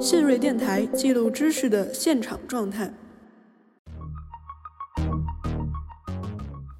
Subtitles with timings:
[0.00, 2.92] 信瑞电台记录知识的现场状态。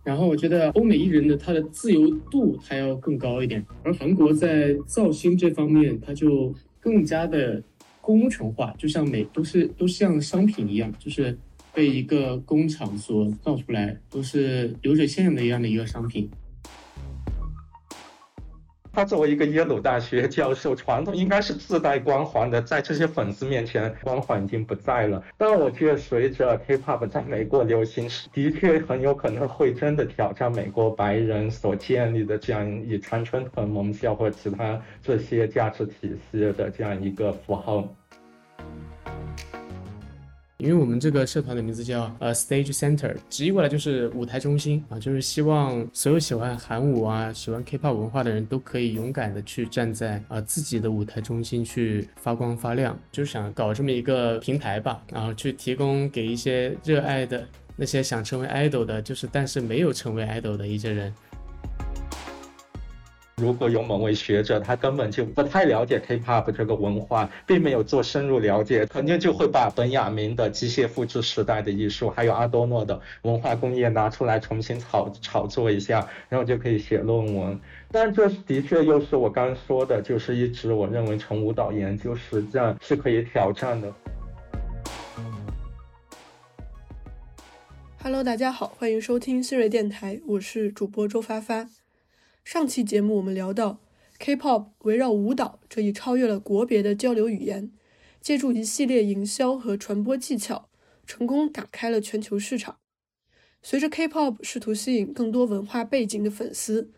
[0.05, 7.61] 然后我觉得欧美艺人的他的自由度他要更高一点，而韩国在造星这方面他就更加的
[8.01, 11.37] 工程化，就像每都是都像商品一样，就是
[11.75, 16.31] 被一个工厂所造出来，都是流水线的一样的一个商品。
[18.99, 25.23] 他作为一个耶鲁大学教授，传统应该是自带光环的，在这些粉丝面前，光环已经不在了。
[25.37, 37.89] 但我觉得，随着 K-pop 在美国流行，的确很有可能会真的挑战美国白人所建立的这样以传传统盟校或其他这些价值体系的这样一个符号。
[40.61, 61.15] 因为我们这个社团的名字叫呃 Stage Center，直译过来就是舞台中心啊，就是希望所有喜欢韩舞啊、喜欢 K-pop 文化的人都可以勇敢的去站在啊自己的舞台中心去发光发亮，就是想搞这么一个平台吧，然后去提供给一些热爱的那些想成为 idol 的，就是但是没有成为 idol 的一些人。
[63.39, 77.59] 如果有某位学者，他根本就不太了解 K-pop 这个文化，并没有做深入了解，肯定就会把本雅明的机械复制时代的艺术，还有阿多诺的文化工业拿出来重新炒炒作一下，然后就可以写论文。
[77.93, 83.93] 但这的确又是我刚说的，就是一直我认为从舞蹈研究实际上是可以挑战的。
[88.03, 91.69] Hello，大家好，欢迎收听新锐电台，我是主播周发发。
[92.51, 93.79] 上期节目我们聊到
[94.19, 97.71] ，K-pop 围绕舞蹈这一超越了国别的交流语言，
[98.23, 100.71] 借助一系列营销和传播技巧，
[101.07, 102.79] 成功打开了全球市场。
[103.63, 106.91] 随着 K-pop 试图吸引更多文化背景的粉丝，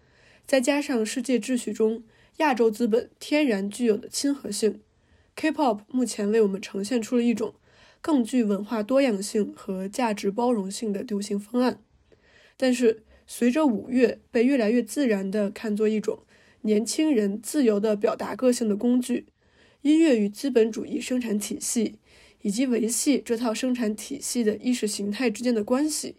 [0.46, 2.04] 再加上世界秩序中
[2.36, 4.80] 亚洲资本天然具有的亲和性
[5.34, 7.54] ，K-pop 目前为我们呈现出了一种
[8.00, 11.82] 更具文化多样性和价值包容性的流行方案。
[12.56, 16.24] 但是，随着五月被越来越自然地看作一种
[16.62, 19.26] 年轻人自由地表达个性的工具，
[19.82, 22.00] 音乐与资本主义生产体系
[22.42, 26.16] 以及维系这套生产体系的意识形态之间的关系，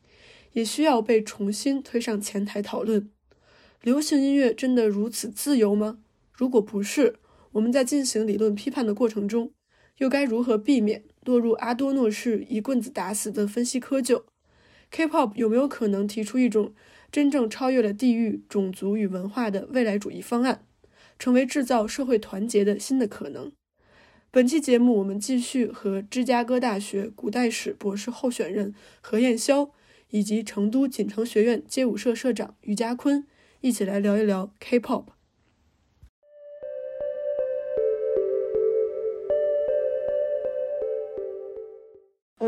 [0.54, 3.10] 也需要被重新推上前台讨论。
[3.82, 6.00] 流行音乐真的如此自由吗？
[6.32, 7.18] 如果不是，
[7.52, 9.52] 我们在进行理论批判的过程中，
[9.98, 14.24] 又该如何避免落入阿多诺式一棍子打死的分析窠臼
[14.90, 16.74] ？K-pop 有没有可能提出一种？
[17.12, 20.64] 真正超越了地域、种族与文化的未来主义方案，
[21.20, 23.52] 成为制造社会团结的新的可能。
[24.32, 29.72] 本期节目，我们继续和芝加哥大学古代史博士候选人何燕霄，
[30.12, 33.28] 以及成都锦城学院街舞社社长于家坤
[33.60, 35.08] 一起来聊一聊 K-pop。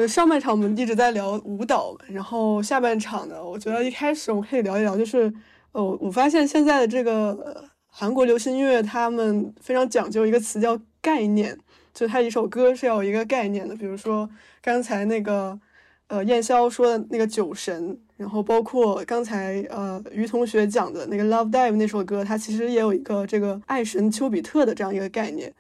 [0.08, 5.32] 上半场我们一直在聊舞蹈，然后下半场呢，我觉得一开始我们可以聊一聊，就是
[5.72, 11.58] 呃，我发现现在的这个韩国流行音乐，他们非常讲究一个词叫概念，
[11.94, 14.30] 就他一首歌是要有一个概念的，比如说
[14.62, 15.60] 刚才那个
[16.08, 25.54] 呃燕霄说的那个酒神，然后包括刚才呃于同学讲的那个 Love Dive 那首歌，它其实也有一个这个爱神丘比特的这样一个概念。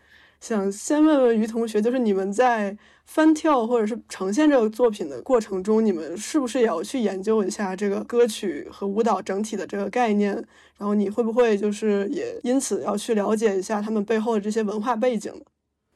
[0.44, 10.34] 想先问问于同学，就是你们在翻跳或者是呈现这个作品的过程中，你们是不是也要去研究一下这个歌曲和舞蹈整体的这个概念？
[10.78, 15.34] 然后你会不会就是也因此要去了解一下他们背后的这些文化背景？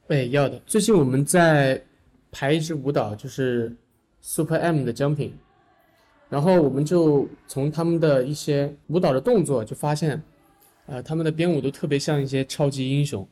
[0.06, 0.58] 对，要的。
[0.64, 1.84] 最近我们在
[2.32, 3.76] 排一支舞蹈，就是
[4.22, 5.32] Super M 的 Jumping，
[6.30, 10.22] 然后我们就从他们的一些舞蹈的动作就发现，
[10.86, 13.28] 呃，他们的编舞都特别像一些超级英雄。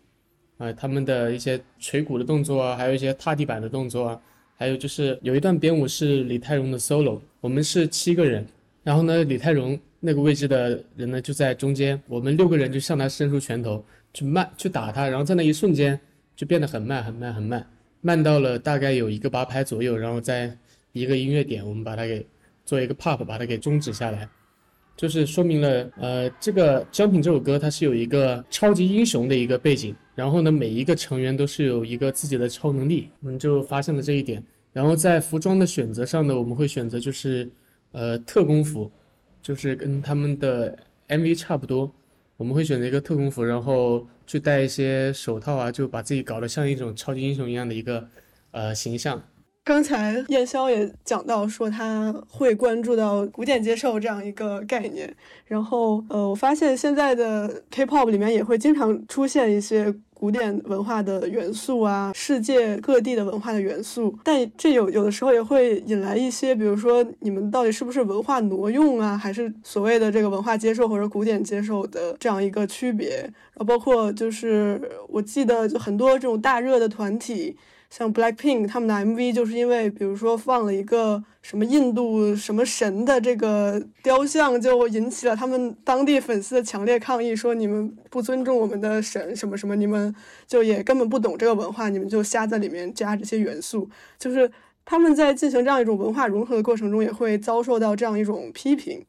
[0.59, 4.21] 啊，他们的一些捶鼓的动作啊，还有一些踏地板的动作啊，
[4.57, 8.47] 还有就是有一段编舞是李泰容的 solo，我们是七个人，
[8.83, 13.85] 然后呢，李泰容那个位置的人呢就在中间，我们六个人就向他伸出拳头
[14.15, 15.99] 去慢去打他，然后在那一瞬间
[16.35, 17.67] 就变得很慢很慢很慢，
[18.01, 20.57] 慢到了大概有一个八拍左右，然后在
[20.93, 22.25] 一个音乐点，我们把它给
[22.65, 24.27] 做一个 pop，把它给终止下来。
[24.97, 34.43] 就是说明了，呃，这个《江品》这首歌它是有一个超级英雄的一个背景，然后呢，每一个成员都是有一个自己的超能力，我们就发现了这一点。
[34.73, 37.47] 然后在服装的选择上呢，我们会选择就是，
[37.93, 38.91] 呃，特工服，
[39.43, 40.79] 就是跟他们的
[41.09, 41.93] MV 差不多，
[42.39, 48.09] 我们会选择一个特工服，然后去戴一些手套啊，就把自己搞得像一种超级英雄一样的一个，
[48.53, 49.23] 呃，形象。
[49.67, 55.13] 刚才燕霄也讲到说他会关注到古典接受这样一个概念，
[55.45, 73.19] 然后呃，我发现现在的 K-pop 里面也会经常出现一些古典文化的元素啊，世界各地的文化的元素，但这有有的时候也会引来一些，比如说你们到底是不是文化挪用啊，还是所谓的这个文化接受或者古典接受的这样一个区别？
[73.19, 77.57] 然后包括就是我记得就很多这种大热的团体。
[77.97, 90.15] 像 Blackpink 他们的 MV 就是因为，比如说放了一个什么印度什么神的这个雕像，就引起了他们当地粉丝的强烈抗议，说你们不尊重我们的神什么什么，你们
[90.47, 93.89] 就也根本不懂这个文化，你们就瞎在里面加这些元素。
[94.19, 94.53] 就是
[94.85, 99.03] 他们在进行这样一种文化融合的过程中，也会遭受到这样一种批评。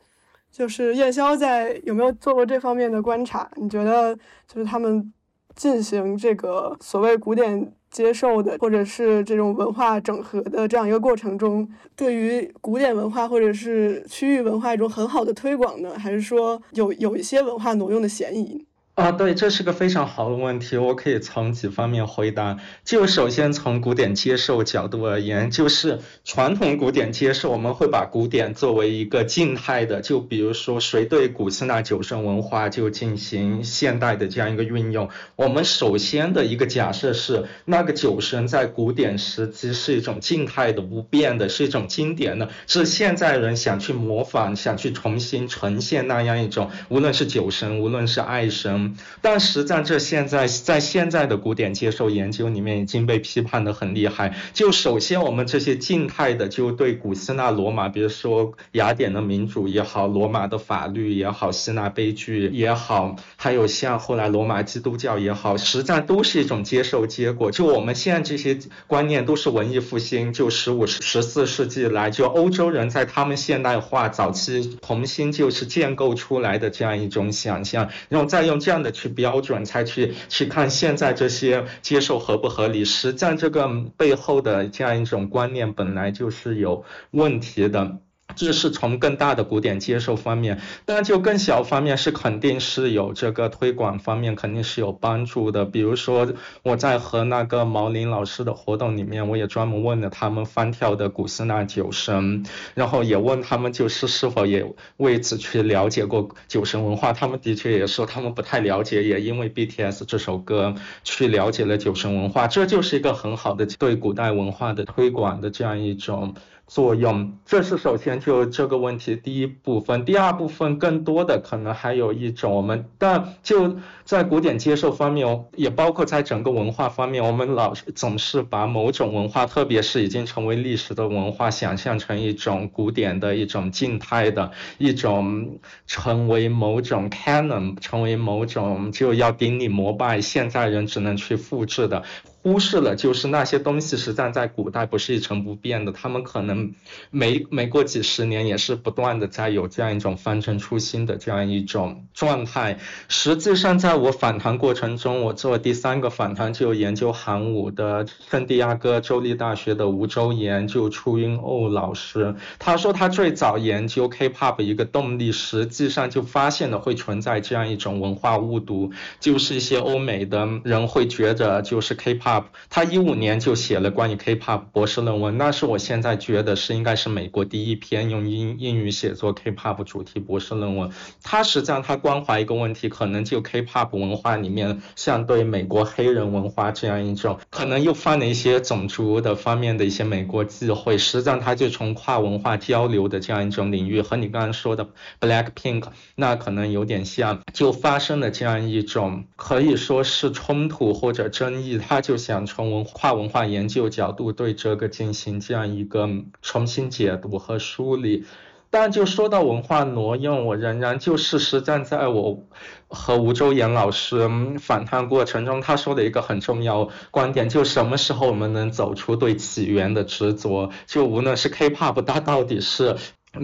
[0.49, 3.51] 就是燕霄在有没有做过这方面的观察？
[3.57, 4.15] 你觉得
[4.47, 5.11] 就是他们
[5.57, 7.73] 进行这个所谓古典？
[7.89, 18.65] 接受的，或者是这种文化整合的这样一个过程中，对于古典文化或者是区域文化一种很好的推广呢，还是说有有一些文化挪用的嫌疑？
[18.97, 22.57] 啊，对，这是个非常好的问题，我可以从几方面回答。
[22.83, 35.07] 就首先从古典接受角度而言，就是传统古典接受，我们会把古典作为一个静态的，就比如说谁对古希腊酒神文化就进行现代的这样一个运用。
[35.35, 48.86] 我们首先的一个假设是，那个酒神在古典时期是一种静态的、不变的，是一种经典的，是现在人想去模仿、想去重新呈现那样一种，无论是酒神，无论是爱神。
[49.21, 54.33] 但实际上，这现在在现在的古典接受研究里面已经被批判的很厉害。
[54.53, 67.51] 就首先，我们这些静态的，就对古希腊罗马，比如说雅典的民主也好，罗马的法律也好，希腊悲剧也好，还有像后来罗马基督教也好，实际上都是一种接受结果。
[67.51, 68.57] 就我们现在这些
[68.87, 78.76] 观念都是文艺复兴，就十五、十四世纪来，就欧洲人在他们现代化早期重新就是建构出来的这样一种想象，然后再用这样。
[78.81, 82.85] 的去标准，才去去看现在这些接受合不合理。
[82.85, 87.97] 实际上，这个背后的这样一种观念本来就是有问题的。
[88.35, 95.65] 这是从更大的古典接受方面，但就更小方面是肯定是有这个推广方面肯定是有帮助的。
[95.65, 96.27] 比如说
[96.61, 102.45] 我在和那个毛林老师的活动里面，我也专门问了他们翻跳的古斯纳酒神，
[102.75, 107.13] 然后也问他们就是是否也为此去了解过酒神文化。
[107.13, 112.47] 他们的确也说他们不太了解，也因为 BTS 这首歌去了解了酒神文化。
[112.47, 116.35] 这就是一个很好的对古代文化的推广的这样一种。
[116.67, 123.77] 作用，这是首先就这个问题第一部分，第二部分更多的可能还有一种我们，但就
[124.07, 142.03] 在古典接受方面，哦也包括在整个文化方面，我们老总是把某种文化，特别是已经成为历史的文化，想象成一种古典的一种静态的一种，成为某种 canon，成为某种就要顶礼膜拜，现在人只能去复制的。
[142.43, 146.71] 忽视了，就是那些东西实际上在古代不是一成不变的，他们可能
[147.11, 152.77] 每每过几十年也是不断的在有这样一种翻陈出新的这样一种状态。
[153.09, 172.45] 实际上，在我访谈过程中，我做第三个访谈就研究韩舞的圣地亚哥州立大学的吴周岩就初音欧老师，他说他最早研究 K-pop 一个动力，实际上就发现了会存在这样一种文化误读，就是一些欧美的人会觉得就是 K-pop。
[172.69, 180.91] 他一五年就写了关于 K-pop 博士论文，那是我现在觉得是应该是美国第一篇用英英语写作 K-pop 主题博士论文。
[181.23, 190.97] 他实际上他关怀一个问题，可能就 K-pop 文化里面，像对美国黑人文化这样一种，可能又犯了一些种族的方面的一些美国忌讳。
[190.97, 194.89] 实际上他就从跨文化交流的这样一种领域，和你刚刚说的
[195.21, 202.17] Blackpink 那可能有点像，就发生了这样一种可以说是冲突或者争议，他就。
[202.17, 206.09] 想从文化文化研究角度对这个进行这样一个
[206.41, 208.25] 重新解读和梳理，
[208.69, 212.43] 但就说到文化挪用，我仍然就是实站在我
[212.87, 214.29] 和吴周岩老师
[214.59, 220.71] 访谈过程中，他说的一个很重要观点，就什么时候我们能走出对起源的执着？
[220.85, 222.95] 就无论是 K-pop，它到底是。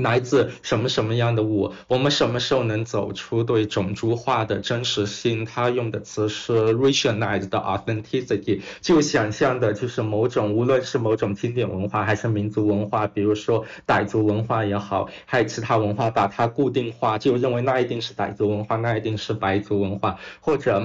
[0.02, 1.74] 来自什么什么样的我？
[1.88, 5.46] 我们什么时候能走出对种族化的真实性？
[5.46, 20.82] 他用的词是 racialized authenticity，就想象的就是某种，无论是某种经典文化还是民族文化，比如说傣族文化也好，还有其他文化，把它固定化，就认为那一定是傣族文化，那一定是白族文化，或者。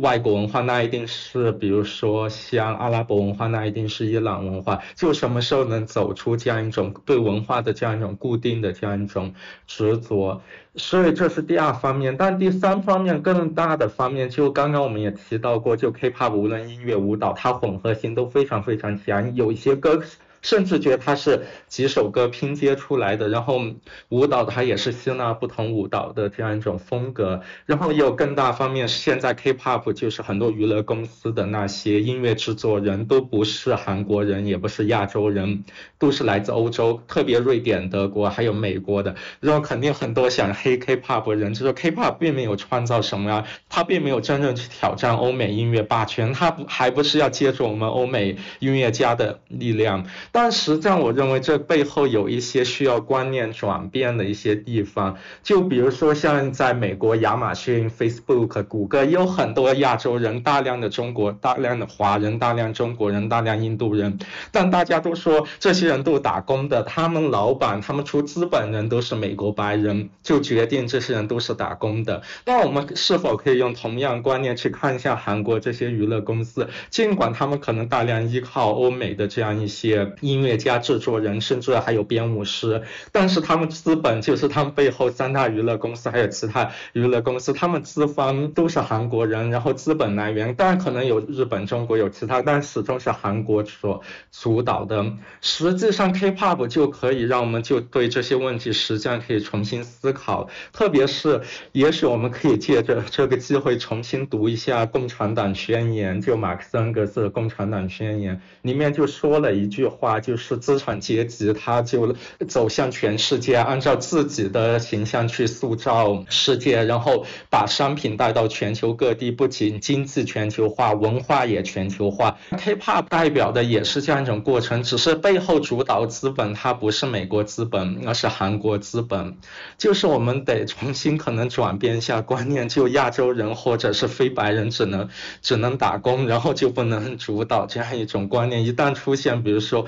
[0.00, 4.80] 外国文化，那一定是比如说像阿拉伯文化，那一定是伊朗文化。
[4.94, 9.34] 就什么时候能走出这样一种对文化的这样一种固定的这样一种
[9.66, 10.40] 执着？
[10.76, 12.16] 所以这是第二方面。
[12.16, 20.00] 但第三方面更大的方面，就刚刚我们也提到过，就 K-pop 无论音乐、舞蹈，它混合性都非常非常强，有一些歌。
[20.48, 23.60] 甚至觉得它是几首歌拼接出来的，然后
[24.08, 35.64] 舞蹈它也是吸纳不同舞蹈的这样一种风格，然后也有更大方面，现在 K-pop 就是很多娱乐公司的那些音乐制作人都不是韩国人，也不是亚洲人，
[35.98, 50.06] 都是来自欧洲，特别瑞典、德国还有美国的，然后肯定很多想黑 K-pop 人，就说 K-pop 并没有创造什么呀，它并没有真正去挑战欧美音乐霸权，它不还不是要借助我们欧美音乐家的力量。
[50.40, 55.16] 但实际上，我认为这背后有一些需要观念转变的一些地方。
[55.42, 64.16] 就比如说，像在美国，亚马逊、Facebook、谷歌有很多亚洲人，大量的中国、大量的华人、大量中国人、大量印度人。
[64.52, 72.22] 但大家都说这些人都打工的，他们老板、他们出资本人都是美国白人，就决定这些人都是打工的。
[72.46, 76.68] 那我们是否可以用同样观念去看一下韩国这些娱乐公司？
[76.90, 80.12] 尽管他们可能大量依靠欧美的这样一些。
[80.20, 82.82] 音乐家、制作人，甚至还有编舞师，
[83.12, 95.04] 但是他们资本就是他们背后三大娱乐公司，还有其他娱乐公司，他们资方都是韩国人，然后资本来源当然可能有日本、中国有其他，但始终是韩国所主导的。
[95.40, 101.40] 实际上，K-pop 就可以让我们就对这些问题实际上可以重新思考，特别是
[101.72, 110.07] 也许我们可以借着这个机会重新读一下《共产党宣言》，就马克思恩格斯的《共产党宣言》里面就说了一句话。
[110.20, 112.14] 就是资产阶级，他就
[112.48, 122.38] 走向全世界，按照自己的形象去塑造世界，然后把商品带到全球各地，不仅经济全球化，文化也全球化。
[122.56, 129.36] K-pop 代表的也是这样一种过程，只是背后主导资本它不是美国资本，而是韩国资本。
[129.76, 135.08] 就是我们得重新可能转变一下观念，就亚洲人或者是非白人只能
[135.42, 138.64] 只能打工，然后就不能主导这样一种观念。
[138.64, 139.86] 一旦出现，比如说。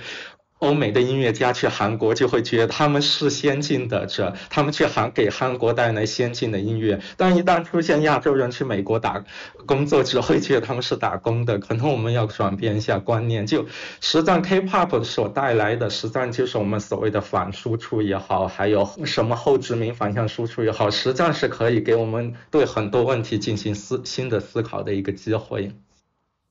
[0.61, 7.01] 欧美的音乐家去韩国就会觉得他们是先进的，这他们去韩给韩国带来先进的音乐。
[7.17, 9.25] 但一旦出现亚洲人去美国打
[9.65, 11.59] 工作，只会觉得他们是打工的。
[11.59, 13.65] 可能我们要转变一下观念，就
[14.03, 25.73] 实际上 K-pop 所带来的，实际上就是我们所谓的反输出也好，还有什么后殖民反向输出也好，实际上是可以给我们对很多问题进行思新的思考的一个机会。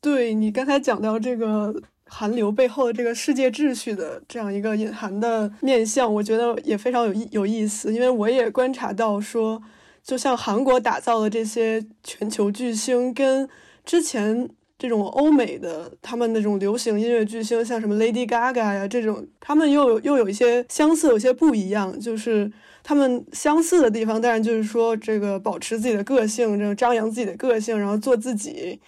[0.02, 1.76] 对你刚才讲到这个。
[2.12, 7.94] 韩流背后的这个世界秩序的这样一个隐含的面相，我觉得也非常有意有意思。
[7.94, 9.62] 因为我也观察到，说
[10.04, 13.48] 就像韩国打造的这些全球巨星，跟
[13.86, 21.98] 之前这种欧美的他们那种流行音乐巨星，像什么 Lady Gaga 呀这种，他们又有又有一些相似，有些不一样。
[22.00, 22.52] 就是
[22.82, 28.80] 他们相似的地方，当然就是说这个保持自己的个性，这种张扬自己的个性，然后做自己。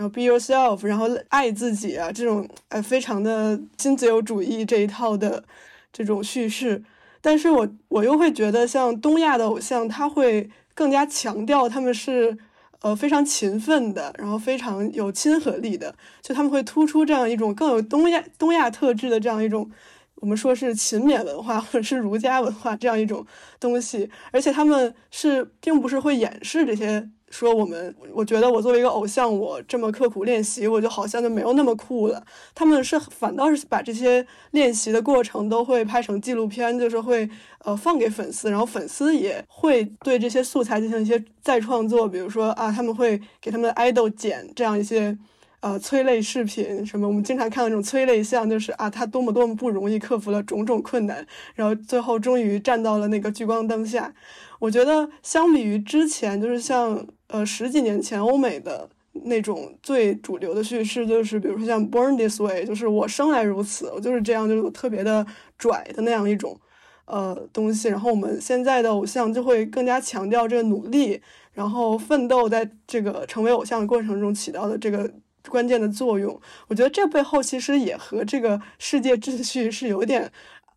[0.00, 5.44] 然后 be yourself，然后爱自己啊，这种呃非常的新自由主义这一套的
[5.92, 6.82] 这种叙事，
[7.20, 12.34] 但是我我又会觉得像东亚的偶像，他会更加强调他们是
[12.80, 19.70] 呃非常勤奋的，然后非常有亲和力的，就他们会突出这样一种更有东亚东亚特质的这样一种，
[20.20, 23.26] 我们说是勤勉文化或者是儒家文化这样一种
[23.58, 27.10] 东西，而且他们是并不是会掩饰这些。
[27.30, 32.20] 说我们，我觉得我作为一个偶像，我这么刻苦练习，我就好像就没有那么酷了。
[32.56, 42.08] 他们是反倒是把这些练习的过程都会拍成纪录片，就是会呃放给粉丝，然后粉丝也会对这些素材进行一些再创作。
[42.08, 45.16] 比如说啊，他们会给他们的爱豆剪这样一些
[45.60, 54.12] 呃催泪视频，什么我们经常看到那种催泪像，就是啊他多么多么不容易克服了种种困难，然后最后终于站到了那个聚光灯下。
[54.58, 58.88] 我觉得相比于之前，就是像呃十几年前欧美的
[59.24, 65.26] 那种最主流的叙事，就是比如说像 Born This Way，就是我生来如此，我就是这样，就是特别的
[65.58, 66.58] 拽的那样一种
[67.06, 67.88] 呃东西。
[67.88, 71.20] 然后我们现在的偶像就会更加强调这个努力，
[71.52, 75.10] 然后奋斗在这个成为偶像的过程中起到的这个
[75.48, 76.40] 关键的作用。
[76.68, 80.30] 我觉得这背后其实也和这个世界秩序是有点。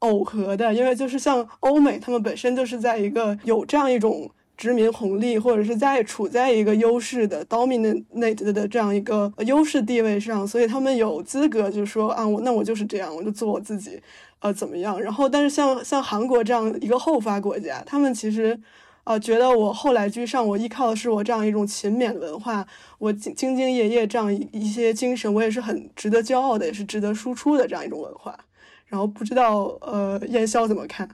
[0.04, 13.98] 耦合的，因为就是像欧美，他们本身就是在一个有这样一种殖民红利，或者是在处在一个优势的 dominant 的这样一个优势地位上，所以他们有资格就说啊，我那我就是这样，我就做我自己，
[14.40, 15.00] 呃，怎么样？
[15.02, 18.60] 然后，但是像像韩国这样一个后发国家，他们其实
[19.04, 22.66] 啊，觉得我后来居上，我依靠的是我这样一种勤勉文化，
[23.00, 28.38] 我兢兢兢业业这样一一些精神，我也是很值得骄傲的，也是值得输出的这样一种文化。
[28.86, 31.10] 然后不知道呃，燕霄怎么看？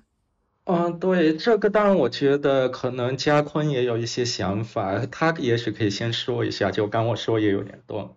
[0.66, 8.16] 嗯，对这个，当然我觉得可能嘉坤也有一些想法，他也许可以先说一下，就刚我说也有点多。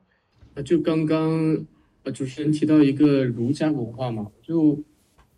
[0.66, 1.64] 就刚刚
[2.02, 4.78] 呃主持人提到一个儒家文化嘛，就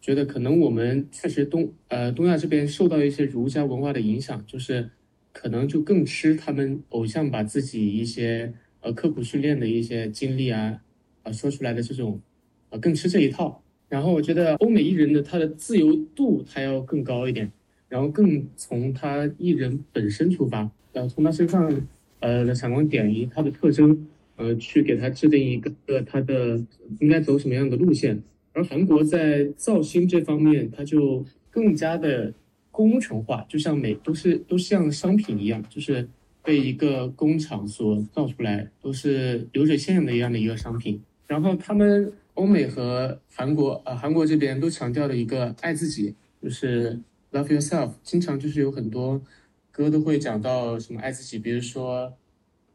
[0.04, 4.90] 觉得可能我们确实东呃东亚这边受到一些儒家文化的影响，就是
[5.32, 10.78] 可能就更吃他们偶像把自己一些呃刻苦训练的一些经历啊
[11.23, 12.20] 啊说出来的这种
[12.68, 13.62] 啊更吃这一套。
[13.88, 17.50] 然后我觉得欧美艺人的他的自由度他要更高一点，
[17.88, 21.88] 然后更从他艺人本身出发，然后从他身上
[22.20, 24.06] 呃的闪光点以及他的特征，
[24.37, 26.62] 呃去给他制定一个他的
[27.00, 28.23] 应该走什么样的路线。
[28.54, 32.32] 而韩国在造星这方面，它就更加的
[32.70, 36.08] 工程化，就像每都是都像商品一样，就是
[36.42, 41.02] 被一个工厂所造出来，都是流水线的一样的一个商品。
[41.26, 42.11] 然后他们。
[42.34, 46.99] 欧美和韩国，呃，韩国这边都强调了一个爱自己，就是
[47.30, 47.92] love yourself。
[48.02, 49.23] 经常就是有很多
[49.70, 52.12] 歌都会讲到什么爱自己，比如说，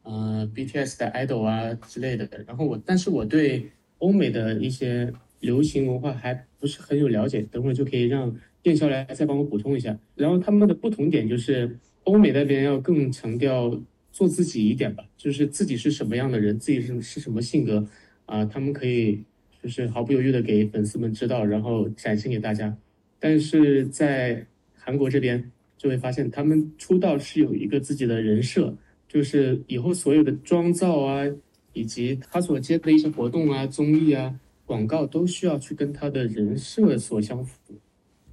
[0.02, 2.26] 呃，BTS 的 idol 啊之类的。
[2.46, 9.98] 然后我，但是我对欧美的一些流行文化还不是很有了解，等会就可以让店销来再帮我补充一下。
[10.14, 13.78] 然后他们的不同点就是，欧美那边要更强调
[14.12, 17.86] 做自己一点吧，就是自己是什么样的人，自己是是什么性格，
[18.26, 19.24] 啊，他们可以。
[19.62, 22.74] 就是毫不犹豫的给粉丝们知道，然后展现给大家。
[23.18, 28.74] 但是在韩国这边就会发现，他们出道是有一个自己的人设，
[29.06, 31.30] 就是以后所有的妆造啊，
[31.74, 34.34] 以及他所接的一些活动啊、综艺啊、
[34.70, 37.58] 广告，都需要去跟他的人设所相符，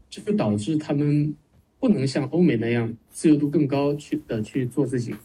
[0.07, 1.33] 这就导致他们
[1.79, 5.15] 不能像欧美那样自由度更高去的去做自己。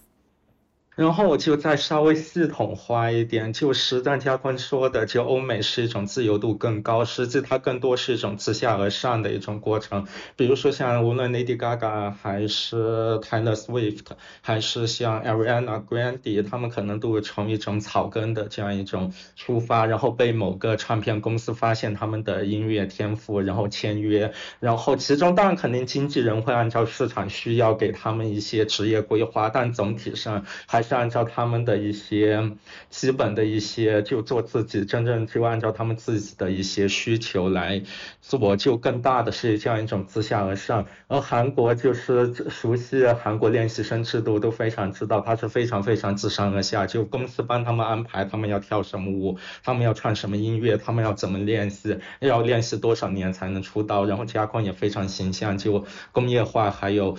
[0.94, 10.06] 然后我就再稍微系统化一点，就实战加坤说的，就欧美是一种自由度更高，实际它更多是一种自下而上的一种过程。
[10.37, 12.76] 比如说像无论 Lady Gaga 还是
[13.22, 14.04] Taylor Swift，
[14.42, 30.82] 还是像 Ariana Grande，他们可能都会从一种草根的这样一种出发，然后被某个唱片公司发现他们的音乐天赋，然后签约，然后其中当然肯定经纪人会按照市场需要给他们一些职业规划，但总体上还。
[30.83, 32.53] 是按照他们的一些
[32.90, 37.83] 基本的一些，就做自己，真正就按照他们自己的一些需求来
[38.21, 40.87] 做，就更大的是这样一种自下而上。
[41.09, 54.05] 而韩国就是熟悉韩国练习生制度，都非常知道，他是非常非常自上而下，就公司帮他们安排，他们要跳什么舞，他们要唱什么音乐，他们要怎么练习，要练习多少年才能出道。
[54.05, 57.16] 然后加框也非常形象，就工业化，还有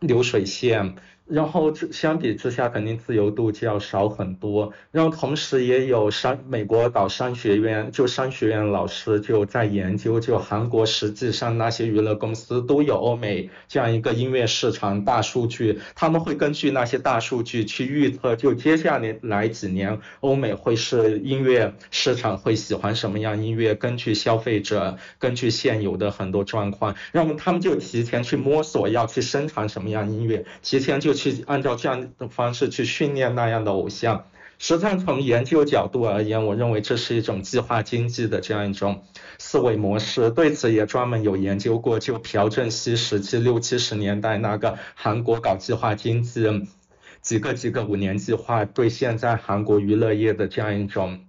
[0.00, 0.96] 流水线。
[1.32, 4.70] 然后相比之下，肯定自由度就要少很多。
[4.90, 31.14] 然后同时也有商美国搞商学院，就商学院老师就在研究，就韩国实际上那些娱乐公司都有欧美这样一个音乐市场大数据，他们会根据那些大数据去预测，就接下来来几年欧美会是音乐市场会喜欢什么样音乐，根据消费者，根据现有的很多状况，然后他们就提前去摸索要去生产什么样音乐，提前就。
[31.21, 34.24] 去去按照这样的方式去训练那样的偶像，
[34.58, 39.04] 实际上从研究角度而言，我认为这是一种计划经济的这样一种
[39.38, 40.30] 思维模式。
[40.30, 46.66] 对此也专门有研究过，就朴正熙时期六七十年代那个韩国搞计划经济，
[47.20, 51.20] 几个几个五年计划对现在韩国娱乐业的这样一种。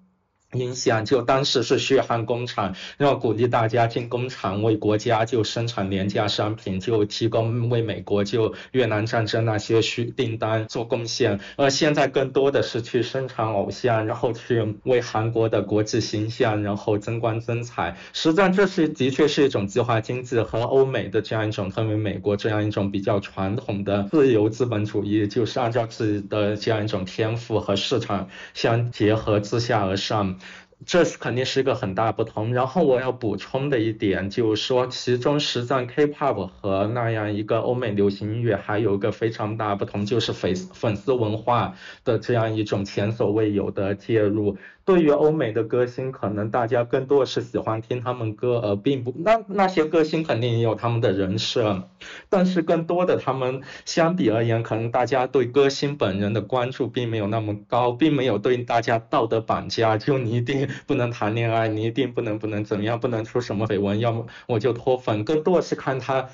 [0.53, 11.39] 影响就当时是血汗工厂，然后鼓励大家进工厂为国家就生产廉价商品，就提供为美国就越南战争那些需订单做贡献。
[11.55, 17.97] 而现在更多的是去生产偶像，然后去为韩国的国际形象然后增光增彩。
[18.13, 30.37] 实际上这是的确是一种计划经济和欧美的这样一种特别美国这样一种比较传统的自由资本主义，就是按照自己的这样一种天赋和市场相结合，自下而上。
[30.85, 32.53] 这是肯定是一个很大不同。
[32.53, 44.57] 然后我要补充的一点就是说，其中实战 K-pop 和那样一个欧美流行音乐还有一个非常大不同，就是粉粉丝文化的这样一种前所未有的介入。
[44.85, 51.87] 对于欧美的歌星，可能大家更多的是喜欢听他们歌，而并不那那些歌星肯定也有他们的人设，
[52.27, 66.27] 但是更多的他们相比而言，可能大家对歌星本人的关注并没有那么高，并没有对大家道德绑架，就你一定不能谈恋爱，你一定不能不能怎样，不能出什么绯闻，要么我就脱粉，更多的是看他。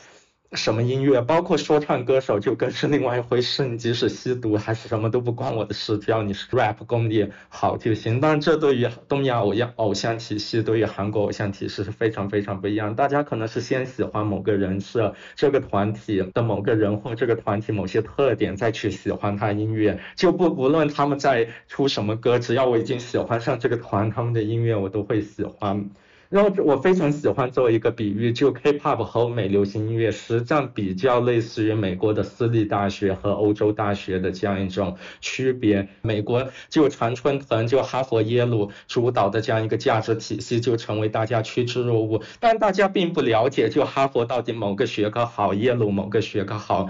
[0.53, 3.67] 什么音乐，包括说唱歌手就更是另外一回事。
[3.67, 8.19] 你即使吸毒还是什么都不关我的事，只要你是 rap 功力好就行。
[8.19, 12.95] 但这对于东亚偶像偶像体系，对于韩国偶像体系是非常非常不一样。
[12.95, 19.99] 大家可能是先喜欢某个人设、这个团体的某个人或这个团体某些特点，再去喜欢他音乐。
[20.15, 25.91] 就不不论他们在出什么歌，只要我已经喜欢上这个团，他们的音乐我都会喜欢。
[26.29, 35.87] 然后我非常喜欢做一个比喻，就 K-pop 和欧美流行音乐实际上比较类似于美国的私立大学和欧洲大学的这样一种区别。
[36.03, 46.89] 美国就常春藤就哈佛耶鲁主导的这样一个价值体系就成为大家趋之若鹜，但大家并不了解就哈佛到底某个学科好，耶鲁某个学科好。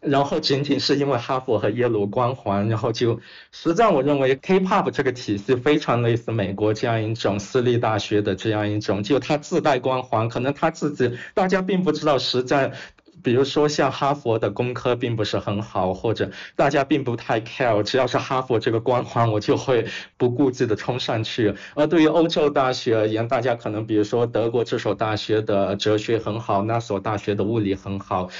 [0.00, 12.72] 然后仅仅是因为哈佛和耶鲁光环，然后就实际上我认为 K-pop 这个体系非常类似美国这样一种私立大学的这样一种，就它自带光环，可能它自己大家并不知道，实在
[13.20, 19.84] 比如说像哈佛的工科并不是很好，或者大家并不太 care，只要是哈佛这个光环，我就会
[20.16, 21.52] 不顾忌的冲上去。
[21.74, 28.30] 而对于欧洲大学而言，大家可能比如说德国这所大学的哲学很好，那所大学的物理很好。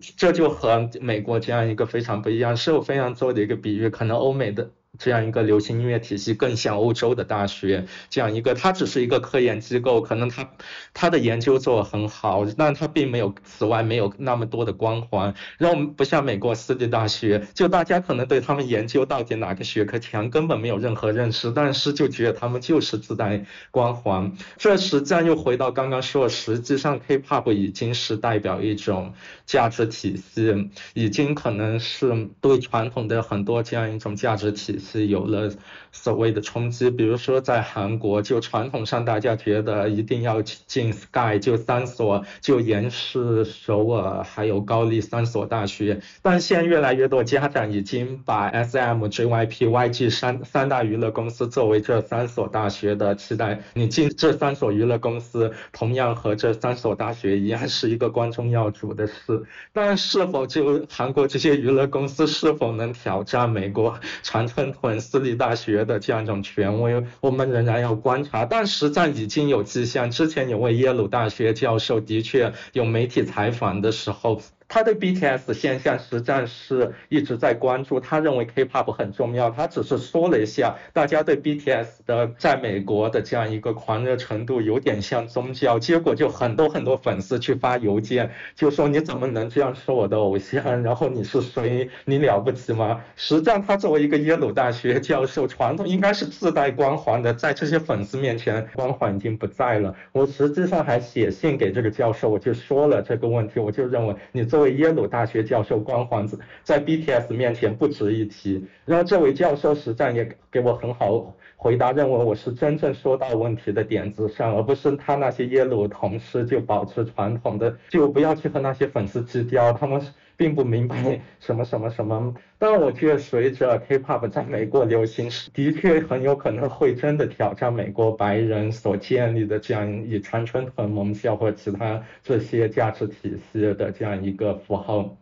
[0.00, 4.70] 这就和美国这样一个非常不一样，是我非常做的一个比喻，可能欧美的。
[5.02, 10.48] 这样一个流行音乐体系更像欧洲的大学，这样一个它只是一个科研机构，可能它
[10.94, 15.34] 它的研究做得很好，但它并没有此外没有那么多的光环。
[15.58, 24.32] 然后不像美国私立大学，就大家可能对他们研究到底哪个学科强根本没有任何认识，但是就觉得他们就是自带光环。
[24.56, 29.14] 这实际上又回到刚刚说，实际上 K-pop 已经是代表一种
[29.46, 34.91] 价值体系，已经可能是对传统的很多这样一种价值体系。
[34.92, 35.50] 是有了
[35.90, 64.71] 所谓的冲击，比如说在韩国，就传统上大家觉得一定要进 Sky，就三所，就延世、首尔还有高丽三所大学，但现在越来越多家长已经把 SM、JYP、YG 三三大娱乐公司作为这三所大学的期待，你进这三所娱乐公司，同样和这三所大学一样是一个关中要主的事，但是否就韩国这些娱乐公司是否能挑战美国传统？
[64.72, 68.44] 混私立大学的这样一种权威，我们仍然要观察。
[68.44, 74.40] 但实际上已经有迹象，之前有位耶鲁大学教授的确有媒体采访的时候。
[74.72, 90.82] 他对 BTS 现象实际上是一直在关注，他认为 K-pop 很重要，他只是说了一下，大家对 BTS 的在美国的这样一个狂热程度有点像宗教，结果就很多很多粉丝去发邮件，就说你怎么能这样说我的偶像？
[90.82, 91.90] 然后你是谁？
[92.06, 93.02] 你了不起吗？
[93.14, 99.94] 实际上他作为一个耶鲁大学教授，传统应该是自带光环的，在这些粉丝面前光环已经不在了。
[100.12, 120.00] 我实际上还写信给这个教授，我就说了这个问题，我就认为你作为耶鲁大学教授光环子在 BTS 面前不值一提，然后这位教授实战也给我很好回答，认为我是真正说到问题的点子上，而不是他那些耶鲁同事就保持传统的，就不要去和那些粉丝计较，他们
[120.36, 122.34] 并不明白什么什么什么。
[122.58, 135.16] 但我觉得随着 K-pop 在美国流行，的确很有可能会真的挑战美国白人所建立的这样以长春藤盟校或其他这些价值体系的这样一个符号。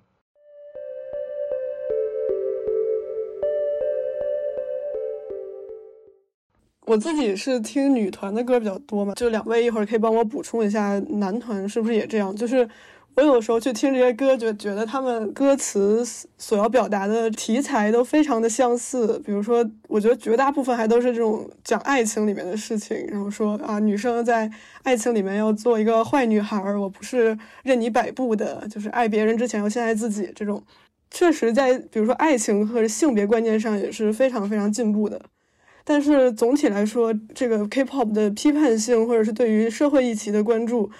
[6.86, 12.34] 我自己是听女团的歌比较多嘛，就两位一会儿可以帮我补充一下，男团是不是也这样？
[12.34, 12.68] 就是
[13.16, 16.02] 我有时候去听这些歌，觉觉得他们歌词
[16.38, 19.20] 所要表达的题材都非常的相似。
[19.24, 24.50] 比如说，我觉得绝大部分还都是这种讲爱情里面的事情，然后说啊，女生在
[24.84, 30.32] 爱情里面要做一个坏女孩，我不是任你摆布的，就是爱别人之前要先爱自己。
[30.34, 30.62] 这种
[31.10, 35.20] 确实在比如说爱情和性别观念上也是非常非常进步的。
[35.84, 40.90] 但是总体来说，这个 K-pop 的批判性或者是对于社会议题的关注，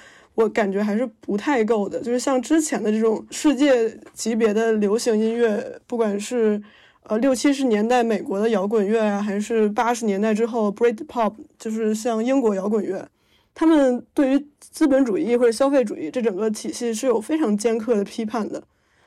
[0.40, 2.00] 我感觉还是不太够的。
[2.00, 6.61] 就是像之前的这种世界级别的流行音乐，不管是
[7.03, 13.09] 呃六七十年代美国的摇滚乐啊，还是八十年代之后 Britpop，就是像英国摇滚乐，
[13.55, 18.62] 他们对于资本主义或者消费主义这整个体系是有非常尖刻的批判的。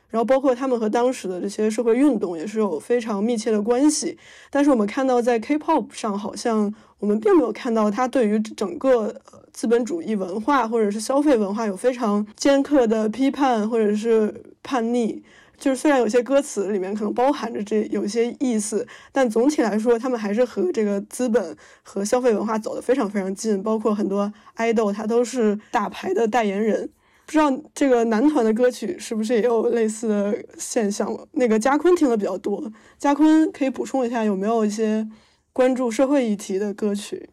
[0.09, 4.15] 然后包括他们和当时的这些社会运动也是有非常密切的关系，
[4.51, 6.71] 但是我们看到在 K-pop 上，好像
[7.03, 9.13] 我们并没有看到他对于整个
[9.51, 15.21] 资本主义文化或者是消费文化有非常尖刻的批判或者是叛逆。
[15.57, 23.61] 就是虽然有些歌词里面可能包含着这有些意思，但总体来说，他们还是和这个资本和消费文化走得非常非常近。
[23.61, 26.89] 包括很多 idol，他都是大牌的代言人。
[27.25, 31.13] 不知道这个男团的歌曲是不是也有类似的现象？
[31.33, 35.05] 那个嘉坤听的比较多，嘉坤可以补充一下，有没有一些
[35.53, 37.29] 关注社会议题的歌曲？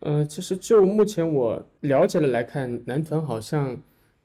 [0.00, 3.78] 呃，其实就目前我了解的来看，男团好像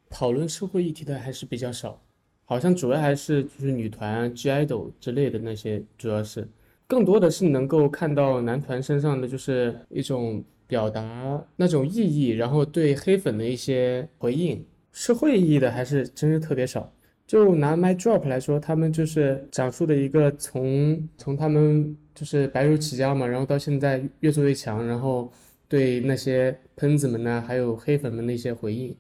[0.10, 2.02] 讨论社会议题的还是比较少，
[2.46, 6.48] 好像主要还是就是女团、G idol 之类的那些，主要是
[6.88, 16.94] 更多的是能够看到男团身上的就是一种表达那种意义，然后对黑粉的一些回应，社会意义的还是真是特别少。
[17.28, 25.32] 就拿 My Drop 来说，他们就是讲述的一个从从他们就是白手起家嘛，然后到现在越做越强，然后。
[25.70, 28.96] 对那些喷子们呢，还有黑粉们的一些回应，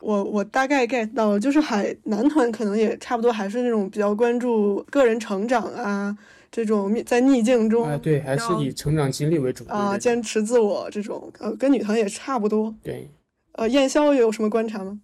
[0.00, 6.18] 我我大概 get 到了，就是海男团可能也差不多，还是那种比较关注个人成长啊，
[6.50, 12.74] 这种在逆境中啊，对，还是以成长经历为主啊，坚持自我这种，呃，跟女团也差不多。
[12.82, 13.08] 对，
[13.52, 14.98] 呃，燕霄有什么观察吗？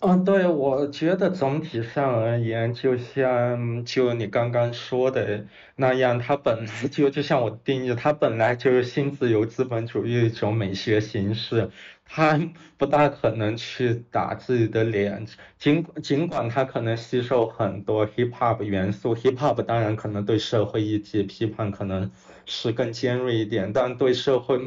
[0.00, 11.70] 嗯，对，我觉得总体上而言，就像就你刚刚说的那样，它本来就就像我定义，它本来就是新自由资本主义一种美学形式，
[12.04, 12.38] 它
[12.76, 15.26] 不大可能去打自己的脸，
[15.58, 22.10] 尽尽管它可能吸收很多 hip hop 元素，hip hop 当然可能对社会议题批判可能
[22.44, 24.60] 是更尖锐一点，但对社会。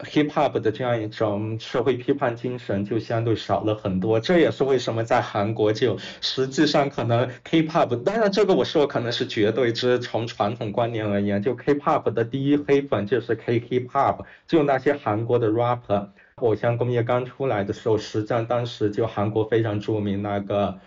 [0.00, 20.78] Hip hop 的这样一种社会批判精神就相对少了很多，这也是为什么在韩国就实际上可能 K pop，当然这个我说可能是绝对之从传统观念而言，就 K pop 的第一黑粉就是 K hip hop，就那些韩国的 rapper，偶像工业刚出来的时候，实际上当时就韩国非常著名那个。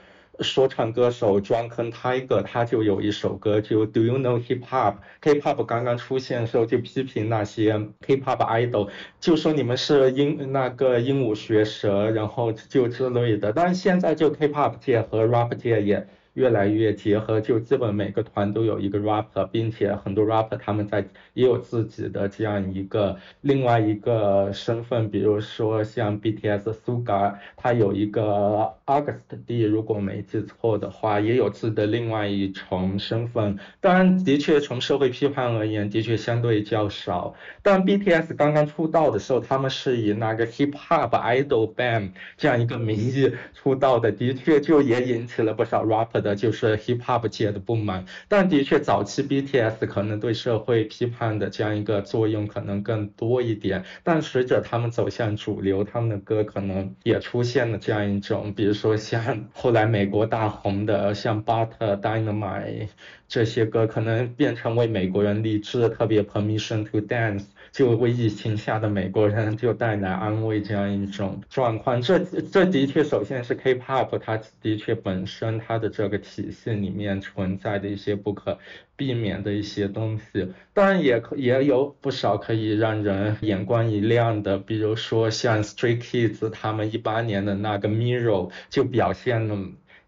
[0.42, 7.74] 说唱歌手 Drunken Tiger 他就有一首歌，就 Do you know hip hop？Hip hop, 刚刚出现的时候就批评那些
[8.06, 13.52] hip hop idol，就说你们是鹦那个鹦鹉学舌，然后就之类的。
[13.52, 16.08] 但是现在就 hip hop 界和 rap 界也。
[16.34, 33.58] 越来越结合，就基本每个团都有一个 rapper，并且很多 rapper 他们在也有自己的这样一个另外一个身份，比如说像 BTS Suga，他有一个 August D，如果没记错的话，也有自己的另外一重身份。
[33.82, 37.36] 当然，的确从社会批判而言，的确相对较少。
[37.62, 46.40] 但 BTS 刚刚出道的时候，他们是以那个 hip hop idol band 这样一个名义出道的，的确就也引起了不少 rapper 的。
[46.40, 62.88] 就是 hip hop 界的不满，但的确早期 BTS 可能对社会批判的这样一个作用可能更多一点，但随着他们走向主流，他们的歌可能也出现了这样一种，比如说像后来美国大红的像 Butter Dynamite
[63.28, 67.44] 这些歌，可能变成为美国人励志，特别 Permission to Dance。
[67.72, 78.58] 就为疫情下的美国人就带来安慰这样一种状况，这这的确首先是 K-pop，它的确本身它的这个体系里面存在的一些不可
[78.96, 89.58] 避免的一些东西，当然也可也有不少可以让人眼光一亮的，比如说像 Stray Kids 他们一八年的那个 Mirror 就表现了。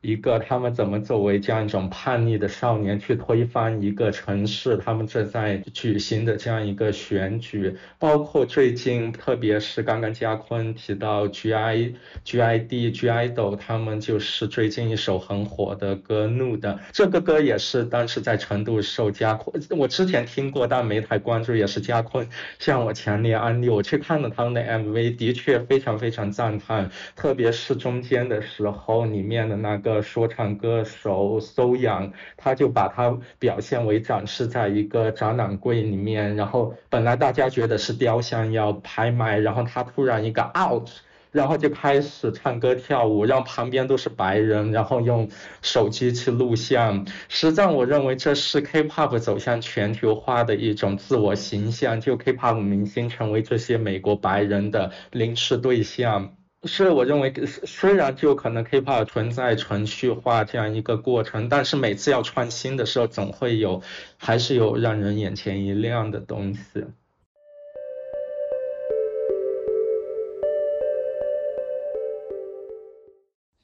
[0.01, 29.90] 一个他们怎么作为这样一种叛逆的少年去推翻一个城市，他们正在举行的这样一个选举，包括最近特别是刚刚嘉坤提到 G I G I D G I D O，他们就是最近一首很火的歌《怒的》，这个歌也是当时在成都受嘉坤，我之前听过但没太关注，也是嘉坤向我强烈安利，我去看了他们的 M V，的确非常非常赞叹，特别是中间的时候里面的那个。
[29.99, 40.88] 说唱歌手 So Young，他就把他表现为展示在一个展览柜里面，然后本来大家觉得是雕像要拍卖，然后他突然一个 out，
[41.32, 45.30] 然后就开始唱歌跳舞，让旁边都是白人，然后用
[45.62, 47.06] 手机去录像。
[47.30, 56.36] 实际上，我认为这是 K-pop 走向全球化的一种自我形象，就 K-pop 明星成为这些美国白人的凌迟对象。
[56.65, 63.82] 是我认为，虽然就可能 K-pop 存在程序化这样一个过程，但是每次要创新的时候，总会有，
[64.17, 66.86] 还是有让人眼前一亮的东西。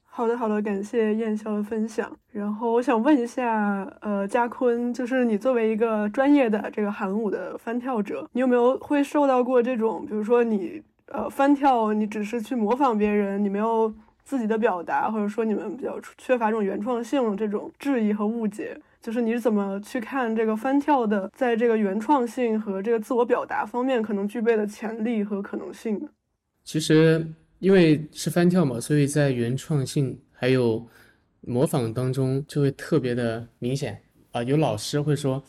[0.04, 2.18] 好的，好的，感谢燕霄的分享。
[2.32, 10.82] 然后我想问一下，呃，嘉坤，就是你作为一个专业的这个韩舞的翻跳者，你有没有会受到过这种，比如说你。
[11.12, 13.92] 呃，翻跳你只是去模仿别人，你没有
[14.24, 26.08] 自己的表达，或者说你们比较缺乏这种原创性，这种质疑和误解，就是你怎么去看这个翻跳的，在这个原创性和这个自我表达方面可能具备的潜力和可能性呢？
[26.64, 27.26] 其实
[27.58, 30.86] 因为是翻跳嘛，所以在原创性还有
[31.40, 33.98] 模仿当中就会特别的明显
[34.32, 34.42] 啊。
[34.42, 35.42] 有老师会说：“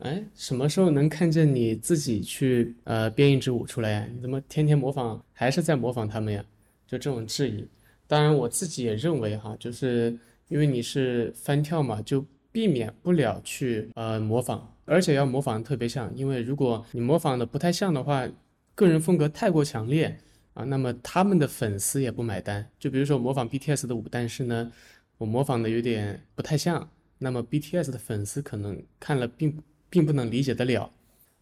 [0.00, 4.08] 哎，什么时候能看见你自己去呃编一支舞出来呀？
[4.14, 6.44] 你怎么天天模仿，还是在模仿他们呀？”
[6.86, 7.66] 就这种质疑。
[8.06, 18.28] 当然，我自己也认为哈，就是因为你是翻跳嘛，就避免不了去呃模仿，而且要模仿特别像，因为如果你模仿的不太像的话，
[18.74, 20.18] 个人风格太过强烈
[20.54, 22.68] 啊，那么他们的粉丝也不买单。
[22.78, 24.72] 就比如说模仿 BTS 的舞，但是呢，
[25.18, 30.90] 我模仿的有点不太像，那么 BTS 的粉丝可能看了并并不能理解得了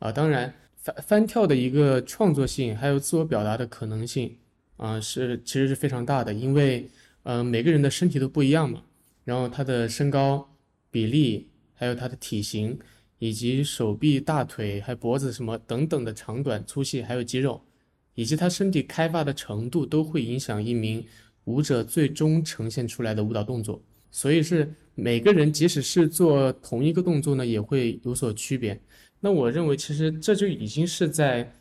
[0.01, 0.11] 啊。
[0.11, 4.37] 当然，翻翻跳的一个创作性还有自我表达的可能性。
[4.79, 6.89] 啊，是其实是非常大的，因为，
[7.25, 8.85] 呃，每个人的身体都不一样嘛，
[9.25, 10.49] 然后他的身高
[10.89, 12.79] 比例，还有他的体型，
[13.19, 17.61] 以及手臂、大腿、还脖子什么等等的长短、粗细，还有肌肉，
[18.15, 21.05] 以及他身体开发的程度，都会影响一名
[21.47, 23.83] 舞者最终呈现出来的舞蹈动作。
[24.13, 28.79] 所以是每个人，即使是做同一个动作呢，也会有所区别。
[29.21, 31.53] 那我认为，其实这就已经是在，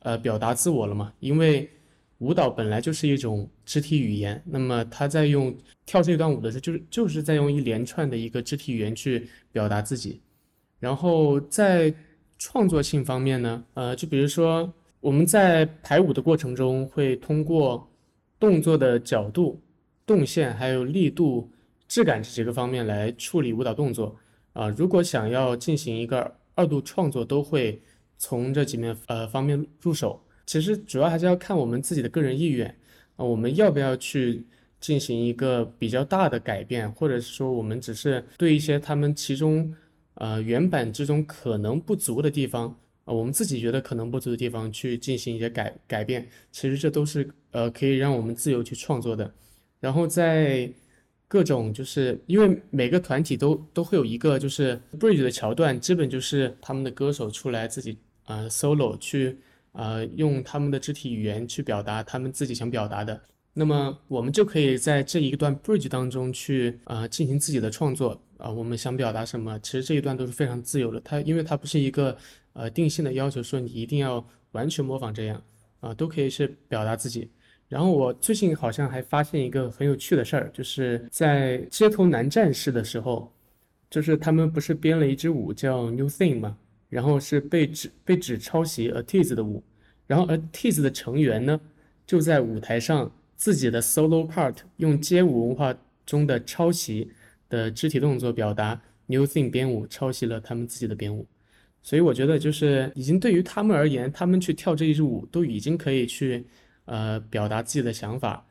[0.00, 1.68] 呃，表达自我了嘛，因为。
[2.20, 10.22] 舞蹈本来就是一种肢体语言，那么他在用跳这段舞的时候，就是就是在用一连串的一个肢体语言去表达自己。
[10.80, 11.94] 然后在
[12.38, 17.86] 创作性方面呢，呃，就比如说我们在排舞的过程中，会通过
[18.40, 19.60] 动作的角度、
[20.06, 21.50] 动线、还有力度、
[21.88, 24.16] 质感这几个方面来处理舞蹈动作。
[24.52, 27.80] 啊，如果想要进行一个二度创作，都会
[28.16, 30.18] 从这几面呃方面入手。
[30.46, 32.66] 其实主要还是要看我们自己的个人意愿
[33.16, 34.46] 啊，我们要不要去
[34.80, 39.74] 进行一个比较大的改变，或者是说我们只是对一些他们其中
[40.14, 42.68] 呃原版之中可能不足的地方
[43.04, 49.30] 啊，我们自己觉得可能不足的地方去进行一些改改变，其实这都是呃可以让我们自由去创作的。
[49.80, 50.70] 然后在
[51.28, 59.38] 各种就是因为每个团体都都会有一个就是 bridge 的桥段，基本就是他们的歌手出来自己呃 solo 去。
[59.78, 63.20] 呃，用他们的肢体语言去表达他们自己想表达的，
[63.52, 68.48] 那么我们就可以在这一段 bridge 当中去呃进行自己的创作啊。
[68.48, 70.98] 我们想表达什么，其实这一段都是非常自由的。
[71.00, 72.16] 它因为它不是一个
[72.54, 75.42] 呃定性的要求，说你一定要完全模仿这样
[75.80, 77.30] 啊，都可以是表达自己。
[77.68, 83.32] 然后我最近好像还发现一个很有趣的事儿，就是在街头男战士的时候，
[83.90, 86.56] 就是他们不是编了一支舞叫 New Thing 吗？
[86.88, 89.62] 然后是被指被指抄袭 Atiz 的舞，
[90.06, 91.60] 然后 Atiz 的成员呢，
[92.06, 95.76] 就在舞台上自己的 solo part 用街舞文化
[96.06, 97.10] 中的抄袭
[97.48, 101.26] 的肢体动作表达 New Thing 编舞，抄袭了他们自己的编舞，
[101.82, 106.46] 所以我觉得就是已经对于他们而言，他们去跳这一支舞都已经可以去
[106.86, 108.44] 呃表达自己的想法，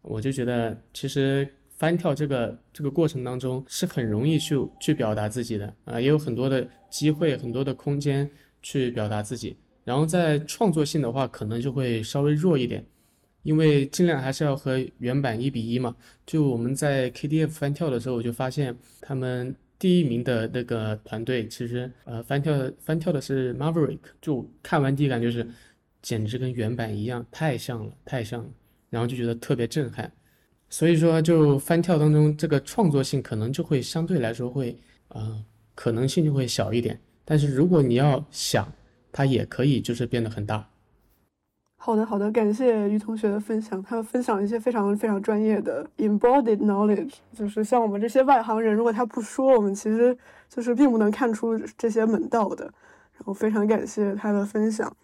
[0.00, 1.46] 我就觉得其实。
[1.78, 8.30] 翻跳这个这个过程当中是很容易去去表达自己的啊，也有很多的机会，很多的空间
[8.62, 9.56] 去表达自己。
[9.82, 12.86] 然后在创作性的话，可能就会稍微弱一点，
[13.42, 15.96] 因为尽量还是要和原版一比一嘛。
[16.24, 25.44] 就我们在 KDF 翻跳的时候，我就发现他们第一名的那个团队，其实呃翻跳翻跳的是 Maverick，就看完第一感觉是
[26.02, 28.50] 简直跟原版一样，太像了，太像了，
[28.90, 30.12] 然后就觉得特别震撼。
[30.68, 34.76] 所以说，就翻跳当中，这个创作性可能就会相对来说会，
[35.08, 36.98] 呃，可能性就会小一点。
[37.24, 38.66] 但是如果你要想，
[39.12, 40.68] 它也可以就是变得很大。
[41.76, 50.16] 好的，好的，感谢于同学的分享，他分享一些非常非常专业的 embodied knowledge，就是像我们这些外行人，如果他不说，我们其实
[50.48, 52.64] 就是并不能看出这些门道的。
[53.14, 54.96] 然后非常感谢他的分享。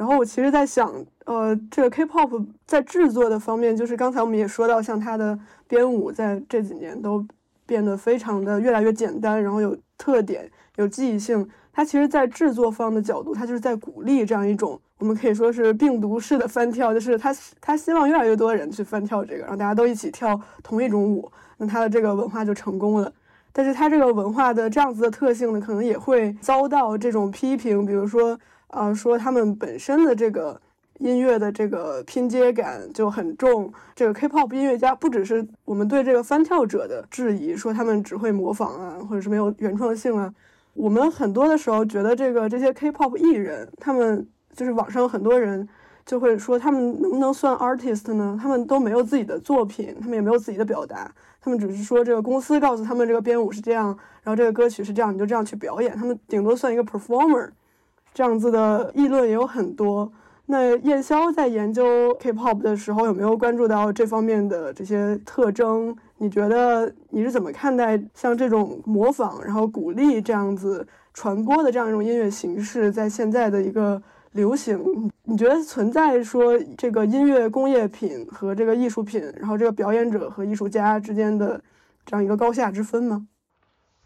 [0.00, 0.90] 然后我其实，在想，
[1.26, 7.22] 呃，这个 K-pop 在制作的方面，就是刚才我们也说到，像它的编舞在这几年都
[7.66, 11.46] 变得非常的越来越简单，然后有特点、有记忆性。
[11.70, 23.12] 它其实，在制作方的角度，它就是在鼓励这样一种，我们可以说是病毒式的翻跳，就是它它希望越来越多人去翻跳这个，让大家都一起跳同一种舞，那它的这个文化就成功了。
[23.52, 28.40] 但是它这个文化的这样子的特性呢，可能也会遭到这种批评，比如说。
[28.70, 30.60] 啊，说他们本身的这个
[30.98, 33.72] 音乐的这个拼接感就很重。
[33.94, 40.32] 这个 K-pop 音乐家不只是我们对这个翻跳者的质疑，说他们只会模仿啊，或者是没有原创性啊。
[40.74, 45.68] 我们很多的时候觉得这个这些 K-pop 艺人，他们就是网上很多人
[46.06, 48.38] 就会说他们能不能算 artist 呢？
[48.40, 53.86] 他们都没有自己的作品，他们也没有自己的表达，他们只是说这个公司告诉他们这个编舞是这样，
[54.22, 55.96] 然后这个歌曲是这样，你就这样去表演。
[55.96, 57.50] 他们顶多算一个 performer。
[58.12, 60.10] 这样子的议论也有很多。
[60.46, 65.96] 那燕霄在研究 K-pop 的时候，有没有关注到这方面的这些特征？
[66.18, 70.84] 你觉得你是怎么看待像这种模仿，然后鼓励这样子
[71.14, 74.02] 传播的这样一种音乐形式，在现在的一个
[74.32, 75.08] 流行？
[75.22, 81.62] 你觉得存在说这个音乐工业品和这个艺术品，然后这个表演者和艺术家之间的
[82.04, 83.28] 这样一个高下之分吗？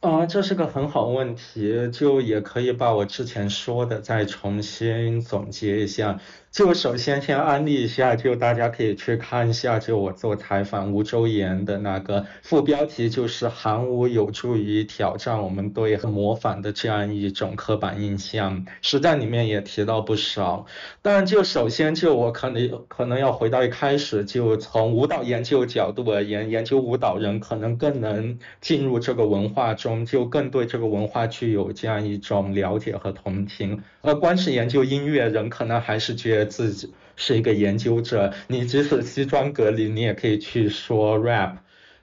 [0.04, 6.20] 啊，这是个很好问题，就也可以把我之前说的再重新总结一下。
[6.54, 20.64] 就首先先安利一下，就大家可以去看一下，就我做采访吴周岩的那个副标题，就是韩舞有助于挑战我们对模仿的这样一种刻板印象，实战里面也提到不少。
[21.02, 33.82] 但就首先就我可能可能要回到一开始，就从舞蹈研究角度而言，研究舞蹈人可能更能进入这个文化中，就更对这个文化具有这样一种了解和同情。
[34.02, 38.32] 而光是研究音乐人，可能还是觉自己是一个研究者。
[38.48, 41.56] 你即使西装革履，你也可以去说 rap。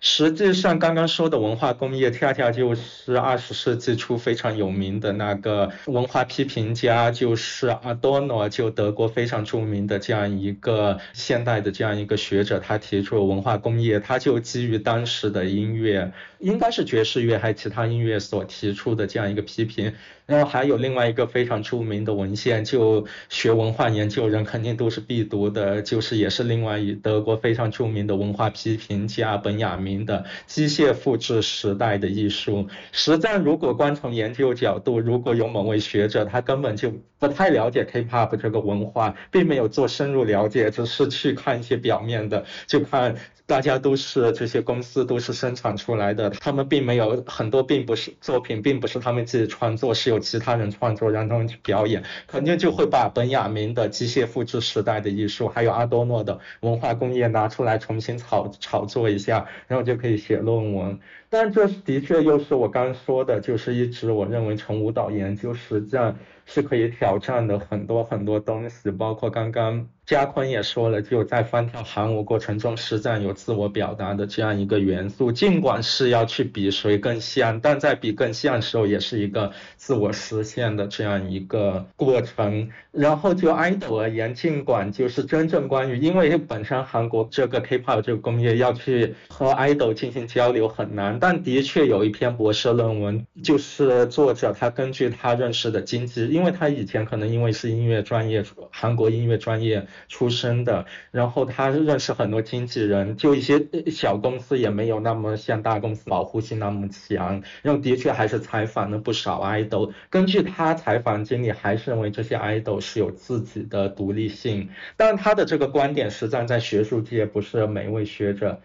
[0.04, 19.94] 实际上，刚刚说的文化工业，恰恰就是二十世纪初非常有名的那个文化批评家，就是阿多诺，就德国非常著名的这样一个现代的这样一个学者，他提出文化工业，他就基于当时的音乐，应该是爵士乐还是其他音乐所提出的这样一个批评。
[20.32, 32.60] 然后还有另外一个非常著名的文献，就学文化研究人肯定都是必读的，就是也是另外一德国非常著名的文化批评家本雅明的《机械复制时代的艺术》。
[32.94, 43.18] 实战如果光从研究角度，如果有某位学者他根本就不太了解 K-pop 这个文化，并没有做深入了解，只是去看一些表面的，就看。
[43.48, 61.00] 大家都是这些公司都是生产出来的，他们并没有很多，并不是作品，并不是他们自己创作，是有其他人创作让他们去表演，肯定就会把本雅明的机械复制时代的艺术，还有阿多诺的文化工业拿出来重新炒炒作一下，然后就可以写论文。
[61.30, 69.88] 但这的确又是我刚说的，就是一直我认为从舞蹈研究实际上是可以挑战的很多很多东西，包括刚刚。
[70.06, 75.32] 加坤也说了，就在翻跳韩舞过程中，实战有自我表达的这样一个元素。
[75.32, 82.70] 尽管是要去比谁更像，但在比更像的时候，也是一个自我实现的这样一个过程。
[82.92, 99.88] 然后就 idol 而言，尽管就是真正关于，因为本身韩国这个 K-pop 这个工业要去和 idol 进行交流很难，但的确有一篇博士论文，就是作者他根据他认识的经济，因为他以前可能因为是音乐专业，韩国音乐专业。
[100.08, 118.62] 出身的，然后他认识很多经纪人，就一些小公司也没有那么像大公司保护性那么强，然后的确还是采访了不少 idol，根据他采访经历，还是认为这些 idol 是有自己的独立性，但他的这个观点实在在学术界不是每一位学者。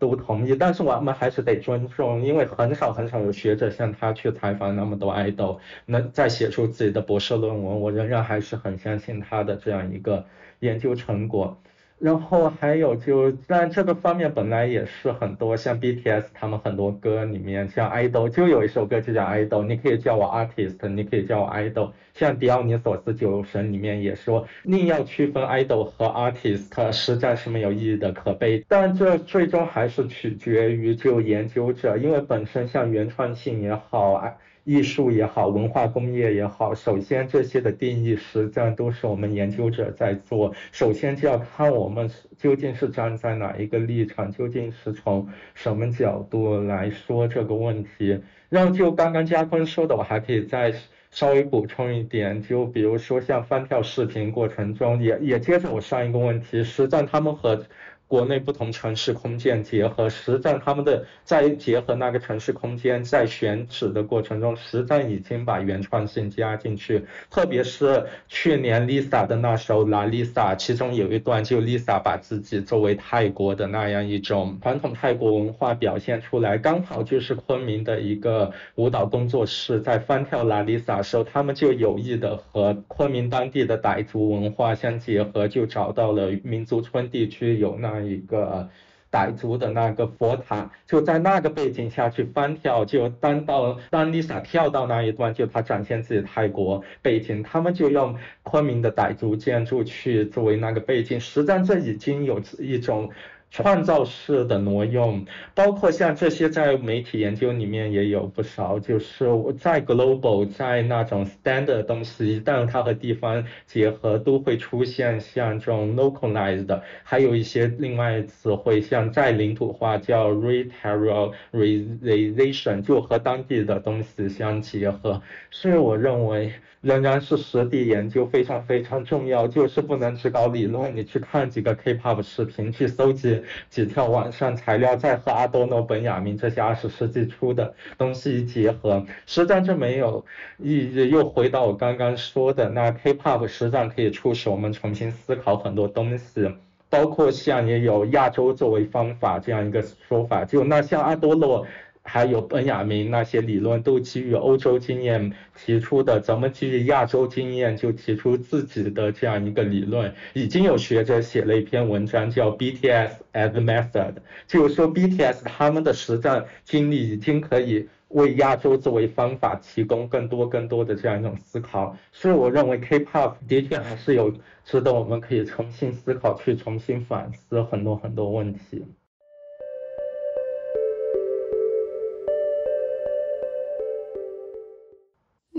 [0.00, 10.24] 都同意，但是我们还是得尊重，因为很少很少有学者像他去采访那么多爱豆，能再写出自己的博士论文，我仍然还是很相信他的这样一个
[10.60, 11.60] 研究成果。
[12.00, 21.90] 然后还有就，但这个方面本来也是很多，像 BTS 他们很多歌里面，像 idol 就有一首歌就叫 idol，你可以叫我 artist，你可以叫我 idol。
[22.14, 28.64] 像迪奥尼索斯酒神里面也说，宁要区分 idol 和 artist 实在是没有意义的，可悲。
[28.68, 34.22] 但这最终还是取决于就研究者，因为本身像原创性也好，
[34.68, 40.54] 艺术也好，文化工业也好，首先这些的定义实际上都是我们研究者在做。
[40.72, 48.20] 首先就要看我们究竟是站在哪一个立场，究竟是从什么角度来说这个问题。
[48.50, 50.74] 然后就刚刚嘉坤说的，我还可以再
[51.10, 57.64] 稍微补充一点，就比如说像翻跳视频过程中，也也接着我上一个问题，实际上他们和。
[58.08, 67.04] 国内不同城市空间结合，实战他们的在结合那个城市空间，在选址的过程中，实战已经把原创性加进去。
[67.30, 87.97] 特别是去年 Lisa 的那首《La Lisa》，其中有一段就 Lisa 把自己作为泰国的那样一种传统泰国文化表现出来，刚好就是昆明的一个舞蹈工作室在翻跳《La Lisa》时候，他们就有意的和昆明当地的傣族文化相结合，就找到了民族村地区有那。
[88.00, 88.68] 一个
[89.10, 103.10] 傣族的那个佛塔，就在那个背景下去翻跳，就当到当 Lisa 跳到那一段，就他展现自己泰国背景，他们就用昆明的傣族建筑去作为那个背景，实际上这已经有一种。
[103.50, 105.24] 创造式的挪用，
[105.54, 109.26] 包括像这些在媒体研究里面也有不少，就是
[109.58, 126.52] 在 global 在那种 standard 东西，一旦它和地方结合，都会出现像这种 localized，还有一些另外词汇，像在领土化叫 riterrorization，就和当地的东西相结合，所以我认为。
[126.80, 130.94] 仍然是实地研究非常非常重要，就是不能只搞理论。
[130.94, 133.37] 你去看几个 K-pop 视频，去搜集
[133.70, 140.24] 几条网上材料，再和阿多诺、本雅明这些二十世纪初的东西一结合，实际上就没有
[140.58, 141.08] 意义。
[141.08, 146.50] 又回到我刚刚说的，那 K-pop 实际上可以促使我们重新思考很多东西，
[146.90, 150.44] 包括像也有亚洲作为方法这样一个说法。
[150.44, 151.66] 就那像阿多诺。
[152.08, 160.12] 还有本雅明那些理论都基于欧洲经验提出的，咱们基于亚洲经验就提出自己的这样一个理论。
[160.32, 164.14] 已经有学者写了一篇文章叫 BTS as method，
[164.46, 171.94] 就是说 BTS 他们的实战经历已经可以为亚洲作为方法提供更多更多的这样一种思考。
[172.10, 174.32] 所以我认为 K-pop 的确还是有
[174.64, 178.82] 值得我们可以重新思考、去重新反思很多很多问题。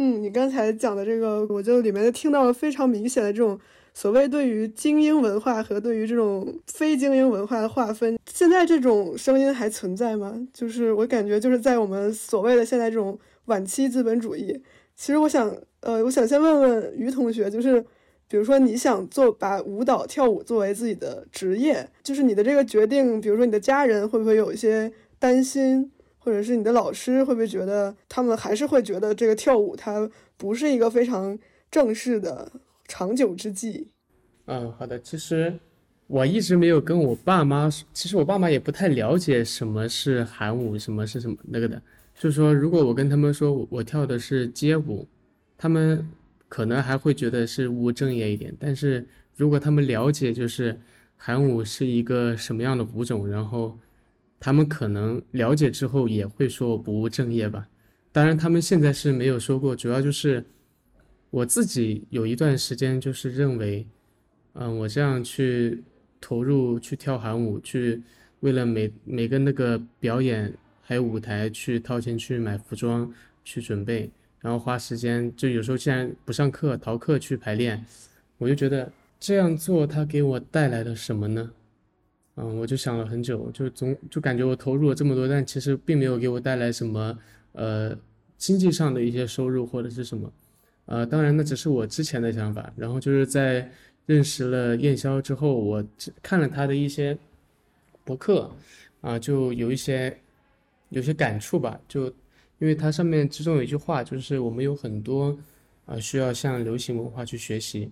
[0.01, 3.59] 嗯，你刚才讲的这个，我就里面就听到了非常明显的这种
[3.93, 8.17] 所谓对于精英文化和对于这种非精英文化的划分。
[8.25, 10.47] 现在这种声音还存在吗？
[10.53, 14.63] 就是我感觉就是在我们所谓的现在这种晚期资本主义。
[14.95, 17.81] 其实我想，呃，我想先问问于同学，就是
[18.29, 24.89] 比如说你想做把舞蹈跳舞作为自己的职业，就是你的这个决定，比如说你的家人会不会有一些
[25.19, 25.91] 担心？
[26.21, 30.07] 或者是你的老师会不会觉得他们还是会觉得这个跳舞它
[30.37, 31.37] 不是一个非常
[31.71, 32.51] 正式的
[32.87, 33.87] 长久之计？
[34.45, 34.99] 嗯，好的。
[34.99, 35.57] 其实
[36.07, 41.81] 我一直没有跟我爸妈，其实我爸妈也不太了解什么是韩舞，什么是什么那个的。
[42.15, 45.07] 就是说，如果我跟他们说我跳的是街舞，
[45.57, 46.05] 他们
[46.47, 48.53] 可能还会觉得是不务正业一点。
[48.59, 50.77] 但是如果他们了解就是
[51.15, 53.77] 韩舞是一个什么样的舞种，然后。
[54.39, 57.67] 他们可能了解之后也会说我不务正业吧，
[58.11, 60.43] 当然他们现在是没有说过，主要就是
[61.29, 63.85] 我自己有一段时间就是认为，
[64.53, 65.83] 嗯，我这样去
[66.21, 68.01] 投入去跳韩舞，去
[68.39, 73.13] 为了每每个那个表演还有舞台去掏钱去买服装
[73.43, 74.09] 去准备，
[74.39, 77.85] 然后花时间，就有时候既然不上课逃课去排练，
[78.37, 81.51] 我就觉得这样做它给我带来了什么呢？
[82.41, 87.19] 嗯，我就想了很久，就总就感觉我投入了这么多，但其实并没有给我带来什么
[87.51, 87.93] 呃
[88.37, 90.31] 经济上的一些收入或者是什么，
[90.85, 92.71] 呃，当然那只是我之前的想法。
[92.77, 93.69] 然后就是在
[94.05, 95.83] 认识了燕霄之后，我
[96.23, 97.17] 看了他的一些
[98.05, 98.49] 博客，
[99.01, 100.17] 啊，就有一些
[100.87, 101.77] 有些感触吧。
[101.89, 102.07] 就
[102.59, 105.37] 因为它上面其中有一句话，就是我们有很多
[105.85, 107.91] 啊需要向流行文化去学习。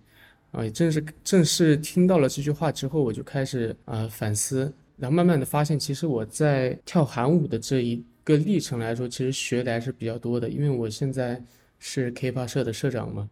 [0.51, 11.39] 啊，也正是正是听到了这句话之后，我就开始啊反思，然后慢慢的发现，其实我在跳韩舞的这一个历程来说，其实学的还是比较多的，因为我现在
[11.79, 13.29] 是 K-pop 社的社长嘛，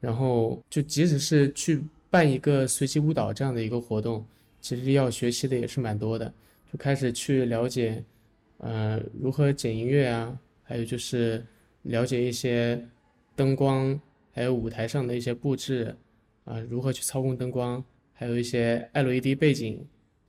[0.00, 4.24] 然后就即使是去办一个随机舞蹈这样的一个活动，
[4.60, 6.32] 其实要学习的也是蛮多的，
[6.72, 8.02] 就开始去了解，
[8.58, 11.44] 呃，如何剪音乐啊，还有就是
[11.82, 12.80] 了解一些
[13.34, 14.00] 灯光，
[14.32, 15.94] 还有舞台上的一些布置。
[16.44, 19.84] 啊，如何去操控灯光，还有一些 LED 背景，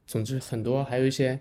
[0.06, 1.40] 总之很多，还有一些，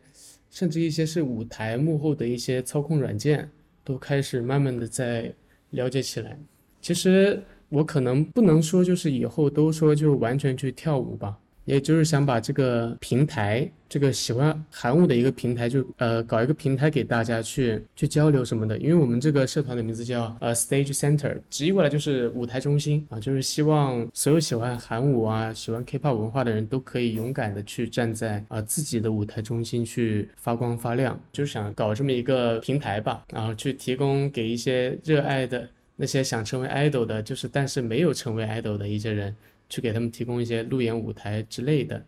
[0.50, 3.50] 甚至一些是舞台幕后的一些操控软件，
[3.84, 5.32] 都开始慢慢的在
[5.70, 6.38] 了解起来。
[6.80, 11.38] 其实我可能不能说就是以后都说就完全去跳舞吧。
[11.64, 18.76] 也就是想把这个平台，这个喜欢韩舞的一个平台，就呃搞一个平台给大家去去交流什么的。
[18.78, 39.34] 因为我们这个社团的名字叫呃 Stage Center，直译过来就是舞台中心啊，就是希望所有喜欢韩舞啊、喜欢 K-pop 文化的人都可以勇敢的去站在啊自己的舞台中心去发光发亮，就是想搞这么一个平台吧，然后去提供给一些热爱的那些想成为 idol 的，就是但是没有成为 idol 的一些人。
[39.72, 42.04] 去给他们提供一些路演舞台之类的，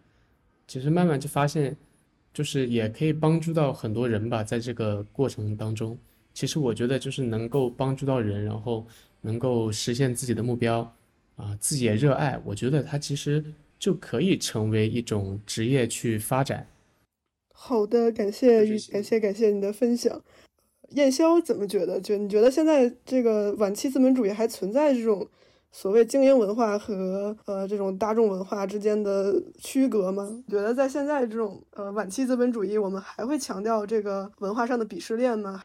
[0.68, 1.74] 其实慢慢就发现，
[2.30, 4.44] 就是也可以帮助到很多人吧。
[4.44, 5.96] 在这个过程当中，
[6.34, 8.86] 其实我觉得就是能够帮助到人，然后
[9.22, 10.94] 能够实现自己的目标，
[11.36, 13.42] 啊，自己也热爱，我觉得它其实
[13.78, 16.68] 就可以成为一种职业去发展。
[17.54, 20.22] 好的，感谢感谢感谢你的分享。
[20.90, 21.98] 燕霄怎么觉得？
[21.98, 25.26] 就你觉得现在这个晚期资本主义还存在这种？
[25.76, 30.44] 所谓精英文化和呃这种大众文化之间的区隔吗？
[30.48, 35.62] 觉得在现在这种呃晚期资本主义，我们还会强调这个文化上的鄙视链吗？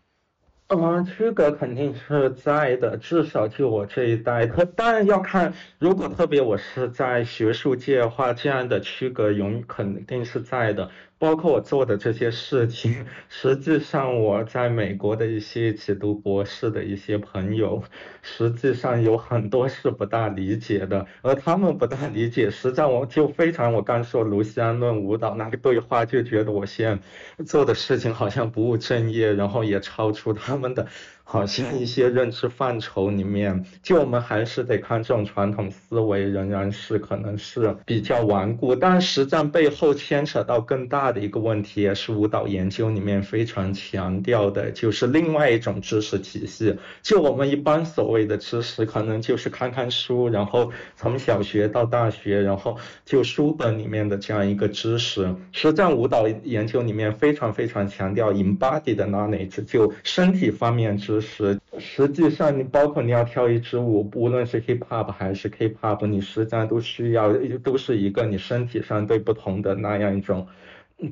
[0.72, 10.91] 嗯，区隔肯定是在的，至少就我这一代，特当然要看，如果特别我是在学术界的话，这样的区隔永肯定是在的。
[11.17, 17.84] 包括我做的这些事情， 实际上我在美国的一些一起读博士的一些朋友，
[18.22, 26.97] 实际上有很多是不大理解的，而他们不大理解，实际上我就非常我刚说卢西安论舞蹈那个对话，就觉得我现
[27.38, 30.88] 在做的事情好像不务正业，然后也超出他们的。
[31.32, 46.76] 好像一些认知范畴里面，就我们还是得看这种传统思维仍然是可能是比较顽固，但实战背后牵扯到更大的一个问题，也是舞蹈研究里面非常强调的，就是另外一种知识体系。
[47.04, 52.76] 就我们一般所谓的知识，可能就是看看书，然后从小学到大学，然后
[53.06, 55.36] 就书本里面的这样一个知识。
[55.52, 61.18] 实战舞蹈研究里面非常非常强调 embodied knowledge，就身体方面知。
[61.20, 70.47] 实实际上，你包括你要跳一支舞，无论是 hip hop 还是 K pop，你实际上都需要，都是一个你身体上对不同的那样一种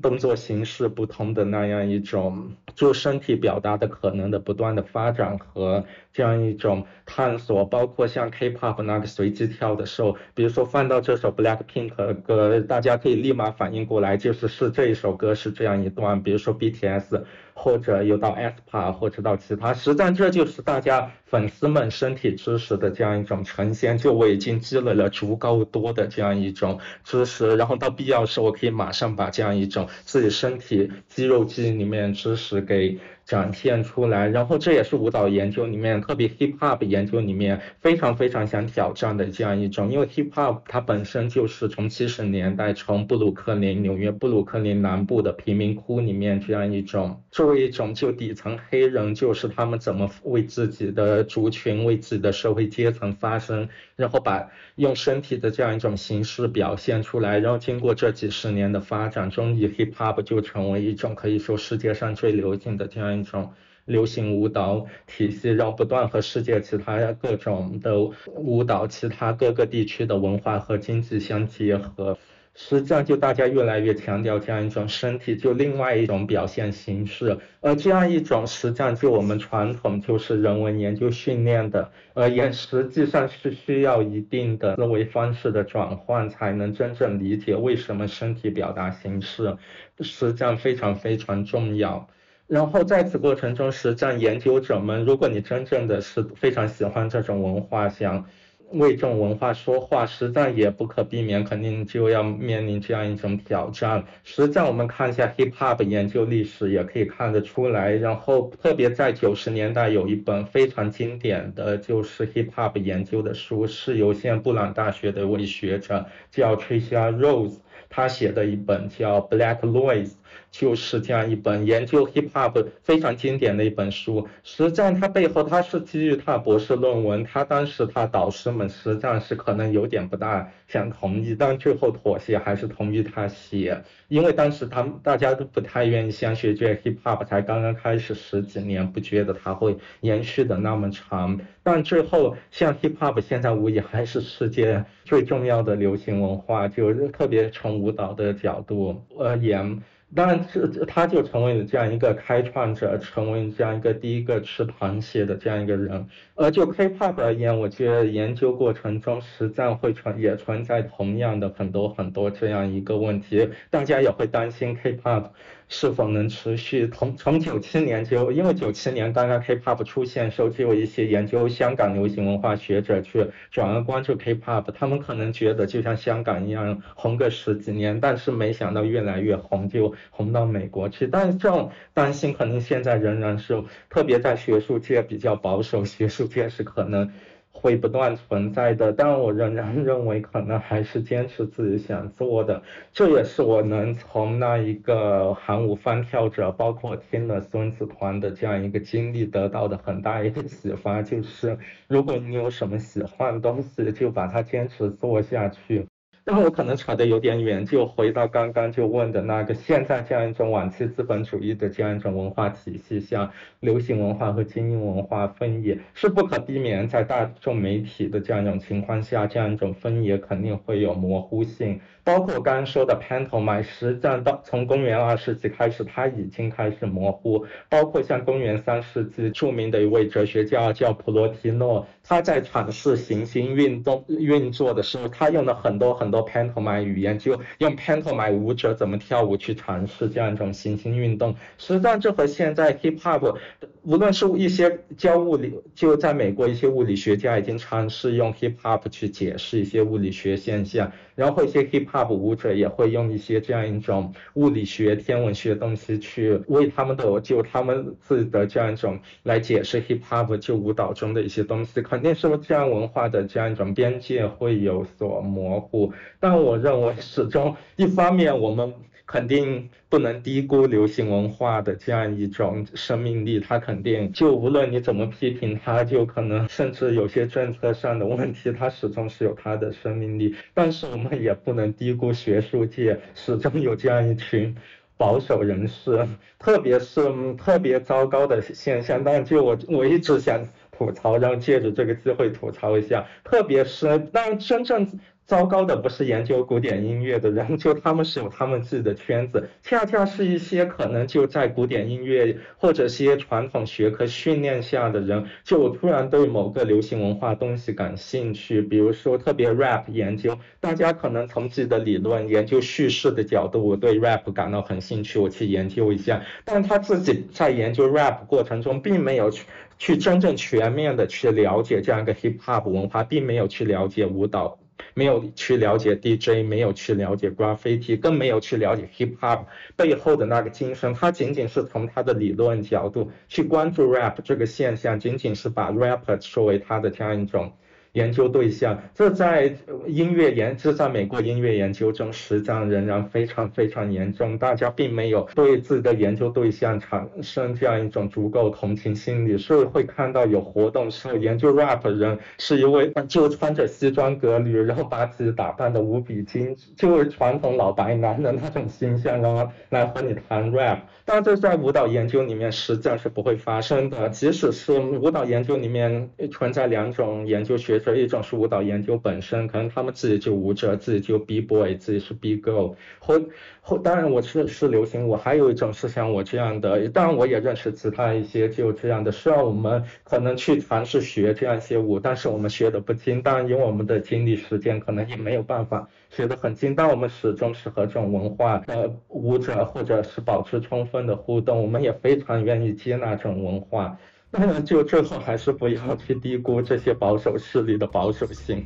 [0.02, 17.24] 动作形式，不同的那样一种就身体表达的可能的不断的发展和这样一种探索，包括像 K pop 那个随机跳的时候，比如说放到这首 Black Pink 的歌，大家可以立马反应过来，就是是这一首歌是这样一段，比如说 BTS。
[17.60, 23.98] 或者又到 S p a 或者到其他，实际上这就是大家粉丝们身体知识的这样一种呈现。
[23.98, 33.00] 就我已经积累了足够多的这样一种知识，然后到必要时我可以马上把这样一种自己身体肌肉记忆里面知识给。
[33.28, 53.68] 展现出来，然后这也是舞蹈研究里面，特别 hip hop 研究里面非常非常想挑战的这样一种，因为 hip hop 它本身就是从七十年代从布鲁克林纽约布鲁克林南部的贫民窟里面这样一种，作为一种就底层黑人，就是他们怎么为自己的族群、为自己的社会阶层发声，
[53.98, 63.17] 然后把用身体的这样一种形式表现出来，然后经过这几十年的发展，终于 hip hop 就成为一种可以说世界上最流行的这样。
[63.20, 63.52] 一种
[63.86, 67.98] 流行舞蹈体系，让不断和世界其他各种的
[68.36, 72.18] 舞蹈、其他各个地区的文化和经济相结合。
[72.60, 77.38] 实际上，就大家越来越强调这样一种身体，就另外一种表现形式。
[77.62, 89.56] 而这样一种实际上，就我们传统就是人文研究训练的，而也实际上是需要一定的思维方式的转换，才能真正理解为什么身体表达形式
[90.02, 92.10] 实际上非常非常重要。
[92.48, 98.26] 然后在此过程中，实战研究者们，如果你真正的是非常喜欢这种文化，想
[98.72, 104.06] 为这种文化说话，实战也不可避免，肯定就要面临这样一种挑战。
[104.24, 107.92] 实战我们看一下 hip hop 研究历史，也可以看得出来。
[107.92, 117.58] 然后特别在九十年代有一本非常经典的就是 hip hop 研究的书，是由现布朗大学的一位学者叫 Tricia Rose，
[117.90, 120.14] 他写的一本叫 Black Noise。
[120.50, 124.28] 就是这样一本研究 hip hop 非常经典的一本书。
[124.44, 141.40] 实际上，它背后它是基于他博士论文，他当时他导师们实际上是可能有点不大想同意，但最后妥协还是同意他写，因为当时他们大家都不太愿意相信这 hip hop 才刚刚开始十几年，不觉得它会延续的那么长。
[141.62, 149.82] 但最后，像 hip hop 现在无疑还是世界最重要的流行文化，就特别从舞蹈的角度而言。
[150.16, 156.08] 当然，这他就成为了这样一个开创者，成为这样一个第一个吃螃蟹的这样一个人。
[156.36, 165.32] 而就 K-pop 而言，我觉得研究过程中实战会存也存在同样的很多很多这样一个问题，大家也会担心 K-pop。
[165.70, 166.88] 是否能持续？
[166.88, 181.06] 从从九七年就，因为九七年刚刚 K-pop 出现时候，就有一些研究香港流行文化学者去转而关注 K-pop，他们可能觉得就像香港一样红个十几年，但是没想到越来越红，就红到美国去。
[181.08, 187.12] 但是这种担心可能现在仍然是，特别在学术界比较保守，学术界是可能。
[187.60, 192.62] 会不断存在的，但我仍然认为可能还是坚持自己想做的，
[192.94, 205.88] 这也是我能从那一个韩舞翻跳者，包括听了孙子团的这样一个经历得到的很大一个启发，就是如果你有什么喜欢的东西，就把它坚持做下去。
[206.30, 221.80] 但我可能扯得有点远，就回到刚刚就问的那个，现在这样一种晚期资本主义的这样一种文化体系，像流行文化和精英文化分野是不可避免，在大众媒体的这样一种情况下，这样一种分野肯定会有模糊性。
[222.08, 227.46] 包括刚刚说的 pantomime，实际上到从公元二世纪开始，它已经开始模糊。
[227.68, 241.36] 包括像公元三世纪著名的一位哲学家叫普罗提诺，他在阐释行星运动运作的时候，他用了很多很多 Pantom 语言，就用 Pantom 舞者怎么跳舞去阐释这样一种行星运动。
[241.58, 243.38] 实际上，这和现在 hip hop，
[243.84, 250.90] 无论是一些教物理，就在美国一些物理学家已经尝试用 hip hop 去解释一些物理学现象。
[251.18, 265.92] 然后一些 hip hop 舞者也会用一些这样一种物理学、天文学的东西去为他们的就他们自己的这样一种来解释 hip hop 就舞蹈中的一些东西，肯定是这样文化的这样一种边界会有所模糊。
[266.20, 268.72] 但我认为始终一方面我们。
[269.08, 280.36] 肯定不能低估流行文化的这样一种生命力，它肯定就无论你怎么批评它，就可能甚至有些政策上的问题，它始终是有它的生命力。
[280.54, 284.54] 但是我们也不能低估学术界始终有这样一群
[284.98, 286.06] 保守人士，
[286.38, 287.02] 特别是
[287.36, 289.02] 特别糟糕的现象。
[289.06, 295.00] 但就我我一直想吐槽，然后借着这个机会吐槽一下，特别是当真正。
[295.28, 319.46] 糟糕的不是研究古典音乐的人，就他们是有他们自己的圈子，恰恰是一些可能就在古典音乐或者些传统学科训练下的人，就突然对某个流行文化东西感兴趣，比如说特别 rap 研究，大家可能从自己的理论研究叙事的角度，我对 rap 感到很兴趣，我去研究一下，但他自己在研究 rap 过程中，并没有去
[319.78, 324.58] 去真正全面的去了解这样一个 hip hop 文化，并没有去了解舞蹈。
[324.98, 329.46] 没有去了解 DJ，没有去了解 graffiti，更没有去了解 hip hop
[329.76, 330.92] 背后的那个精神。
[330.96, 337.54] 他仅仅是从他的理论角度去关注 rap 这个现象，仅仅是把 rap 作为他的这样一种。
[337.98, 339.52] 研究对象，这在
[339.88, 344.38] 音乐研，这在美国音乐研究中实际上仍然非常非常严重。
[344.38, 360.82] 大家并没有对自己的研究对象产生这样一种足够同情心理，所以会看到有活动时候研究 rap 人是一位就穿着西装革履，然后把自己打扮的无比精致，就是传统老白男的那种形象，然后来和你谈 rap。
[361.04, 367.82] 但这在舞蹈研究里面实际上是不会发生的，即使是舞蹈研究里面存在两种研究学。
[367.88, 373.22] 这一种是舞蹈研究本身，可能他们自己就舞者，自己就 B boy，自己是 B girl，或
[373.62, 393.98] 或当然我是是流行舞，还有一种是像我这样的，当然我也认识其他一些就这样的，虽然我们可能去尝试学这样一些舞，但是我们学的不精，当然因为我们的精力时间可能也没有办法学得很精，但我们始终是和这种文化呃舞者或者是保持充分的互动，我们也非常愿意接纳这种文化。
[394.32, 398.66] 当然，就最后还是不要去低估这些保守势力的保守性。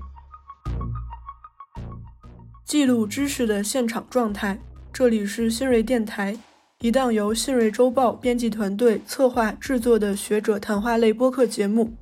[2.65, 4.59] 记录知识的现场状态，
[4.91, 6.37] 这里是新锐电台，
[6.79, 11.93] 一档由新锐周报编辑团队策划制作的学者谈话类播客节目。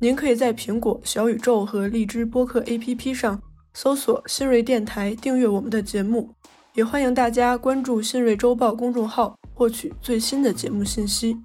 [0.00, 3.40] 您可以在苹果、小宇宙和荔枝播客 APP 上
[3.74, 6.30] 搜索“新锐电台”，订阅我们的节目。
[6.74, 11.36] 也欢迎大家关注新锐周报公众号，获取最新的节目信息。